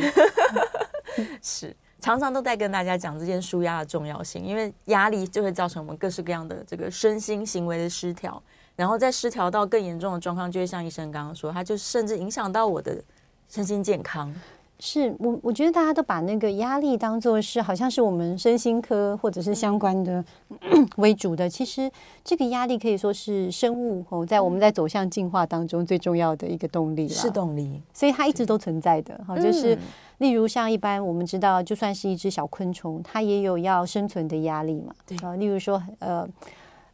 [1.42, 1.76] 是。
[2.00, 8.42] 常常都在跟大家讲这件舒压的重要性，因为压力就会造成我们各式各样的这个身心行为的失调，
[8.76, 13.04] 然后再失调到更严重的状况，就会像医生刚刚说，它就甚至影响到我的
[13.50, 14.34] 身心健康。
[14.80, 21.50] 是我，我觉得大家都把那个压力当做是好像是我们身心科或者是相关的、嗯、为主的。
[21.50, 21.90] 其实
[22.24, 29.20] 这个压力可以说是生物哦，在我们在走向进化当中最重要的一个动力了，是动力，所以它一直都存在的。
[29.28, 29.76] 哈，就是
[30.20, 34.94] 例如像一般我们知道，就算是一只小昆虫，它也有要生存的压力嘛。
[35.08, 36.30] 对啊，例如说呃。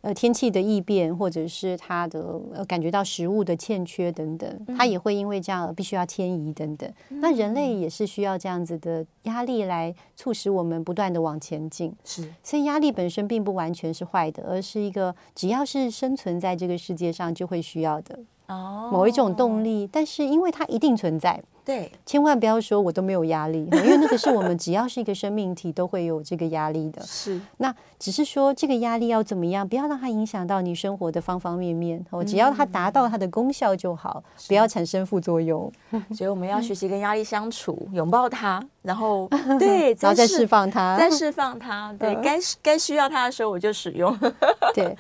[0.04, 6.94] 呃，天气的异变，或者是它的呃感觉到食物的欠缺等等，它也会因为这样而必须要迁移等等。
[7.10, 11.96] 嗯、那人类也是需要这样子的压力来促使我们不断的往前进。
[12.04, 18.20] 是，所以压力本身并不完全是坏的，而是一个只要是生存在这个世界上就会需要的。
[18.48, 21.42] 哦，某一种动力，但是因为它一定存在。
[21.66, 27.02] 对，千万不要说我都没有压力， 因为那个是我们只要是一个生命体都会有这个压力的。
[27.04, 32.06] 是，那只是说这个压力要怎么样，不要让它影响到你生活的方方面面。
[32.10, 35.72] 哦，只要它达到它的功效就好，不要产生副作用。
[36.14, 41.96] 所以我们要学习跟压力相处，拥抱它，然后 对，然后再释放它，再释放它。
[41.98, 44.14] 对，该该需要它的时候我就使用。
[44.74, 44.94] 对。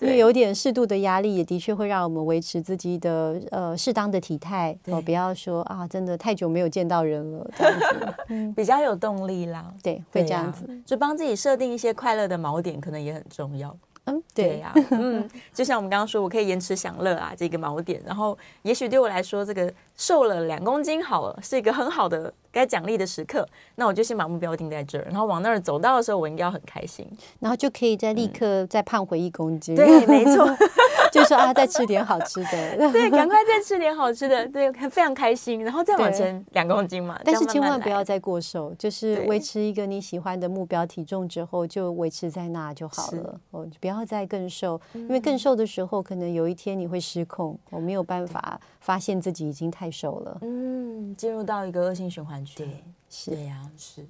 [0.00, 9.72] 因为有点适度的压力，也的确会让我们维持自己的呃适当的体态哦，不要说啊，真的太久没有见到人了这样子， 嗯，比较有动力啦。
[9.82, 13.74] 对，会这样子，就帮自己设定一些快乐的锚点，可能也很重要。
[14.06, 22.32] 嗯，对呀，嗯，就像我们刚刚说，我可以延迟享乐啊，这个锚点，然后也许对我来说，这个瘦了两公斤好了，是一个很好的。
[22.52, 27.06] 该奖励的时刻，那我就先把目标定在这儿，然后往那儿走到的时候，我应该要很开心，
[27.38, 29.74] 然后就可以再立刻再胖回一公斤。
[29.74, 30.48] 嗯、对，没错，
[31.12, 37.20] 就说啊，再吃点好吃的， 对，赶快再吃点好吃的，对，非常开心，然后再往前两公斤嘛。
[37.22, 43.38] 但是千万不要再过瘦，就是维持一个你喜欢的目标体重之后，就维持在那就好了。
[43.50, 50.38] 哦，不要再更瘦，因为更瘦的时候，可能有一天你会失控，我没有办法发现自己已经太瘦了。
[50.42, 52.58] 嗯，进入到一个恶性循环去。
[52.58, 54.04] 对，是对呀，是，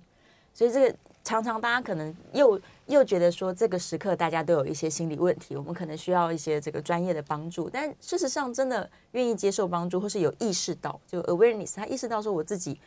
[0.52, 7.68] 所以这个常常大家可能又又觉得说，这个时刻大家都有一些心理问题，我们可能需要一些这个专业的帮助。
[7.68, 12.78] 但事实上，真的愿意接受帮助，或是有意识到，就 awareness，他意识到说我自己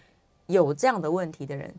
[0.47, 1.74] 有这样的问题的人，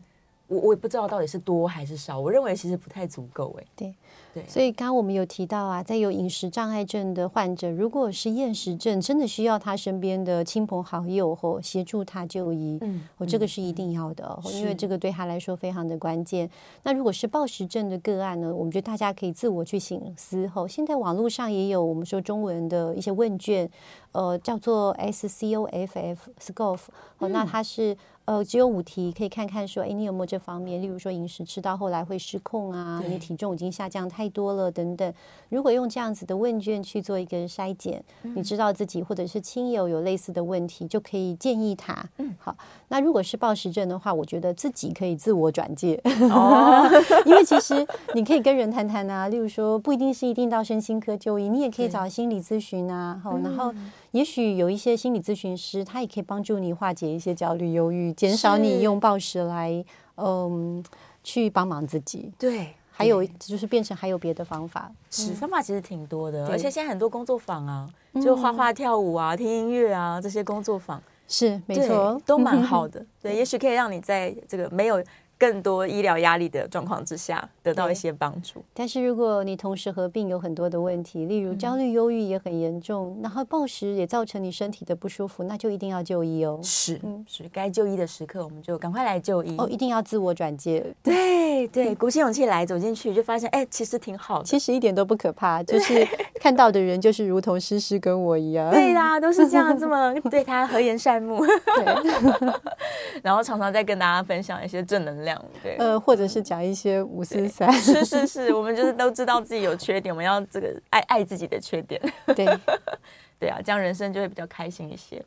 [0.51, 2.19] 我我也不知道到底是多还是少。
[2.19, 3.95] 我认为其实不太足够，哎，对。
[4.33, 16.49] 对，所以刚刚我们有提到啊，在有饮食障碍症的患者，如果是厌食症，真的需要他身边的亲朋好友或协助他就医，嗯，我这个是一定要的，哦，因为这个对他来说非常的关键。
[16.83, 20.47] 那如果是暴食症的个案呢，我们觉得大家可以自我去醒思。
[20.47, 23.69] 后现在网络上也有我们说中文的一些问卷，
[24.13, 26.79] 呃，叫做 SCOFF，SCOFF，
[27.17, 27.97] 哦，那它是。
[28.25, 30.81] 呃，只有五题，可以看看说，哎，你有没有这方面？
[30.81, 35.11] 例如说，饮食吃到后来会失控啊，你体重已经下降太多了等等。
[35.49, 42.07] 如果用这样子的问卷去做一个筛检，嗯、你知道自己或者是亲友有类似的问题，就可以建议他。
[42.19, 42.55] 嗯，好。
[42.89, 45.99] 那如果是暴食症的话，我觉得自己可以自我转介。
[46.29, 46.87] 哦，
[47.25, 53.19] 因为其实你可以跟人谈谈啊，例如说，不一定是一定到身心科就医，你也可以找心理咨询啊。
[53.23, 53.73] 好，然后
[54.11, 58.10] 也许有一些心理咨询师，他也可以帮助你化解一些焦虑、忧郁。
[58.13, 59.83] 减少你用暴食来，
[60.15, 60.83] 嗯，
[61.23, 62.31] 去帮忙自己。
[62.37, 64.91] 对，还有就是变成还有别的方法。
[65.09, 67.89] 是，方法其实挺多的，而且现在很多工作坊啊，
[68.21, 73.05] 就画画、跳舞啊、听音乐啊这些工作坊，是没错，都蛮 好的。
[73.21, 75.03] 对，也许可以让你在这个没有。
[75.41, 78.63] 更多医疗压力的状况之下，得到一些帮助。
[78.75, 86.59] 但是如果你同时合并有很多的问题，例如焦虑、忧郁也很严重，然后暴食也造成你身体的不舒服，那就一定要就医哦。
[86.61, 89.67] 是，嗯，是该就医的时刻，我们就赶快来就医哦。
[89.67, 90.85] 一定要自我转介。
[91.01, 98.69] 对对，鼓起勇气来走进去，就发现哎，其实挺好的，其实一点都不可怕，就是看到的人就是如同诗诗跟我一样。
[98.71, 101.43] 对啦，都是这样，这么对他和颜善目。
[101.75, 102.51] 对，
[103.23, 105.30] 然后常常在跟大家分享一些正能量。
[105.61, 112.01] 对，呃，或者是讲一些五四三，是是是，我们就是都知道自己有缺点，我们要这个爱爱自己的缺点，
[112.35, 112.45] 对，
[113.39, 115.23] 对啊，这样人生就会比较开心一些。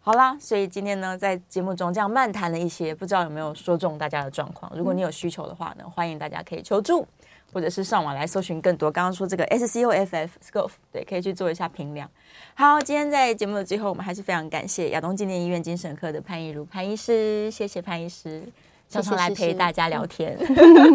[0.00, 4.72] 好啦，所以今天呢，在节目中这样漫谈了一些，不知道有没有说中大家的状况？
[4.74, 7.06] 如果你有需求的话呢，欢迎大家可以求助，
[7.52, 8.90] 或者是上网来搜寻更多。
[8.90, 12.08] 刚刚说这个 SCOFF，SCOFF，对，可以去做一下评量。
[12.54, 18.42] 好，今天在节目的最后，我们还是非常感谢亚东纪念医院精神科的潘怡如潘医师，谢谢潘医师。
[18.88, 20.36] 常常来陪大家聊天，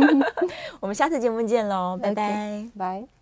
[0.82, 3.14] 我们下次节目见喽，拜拜，拜。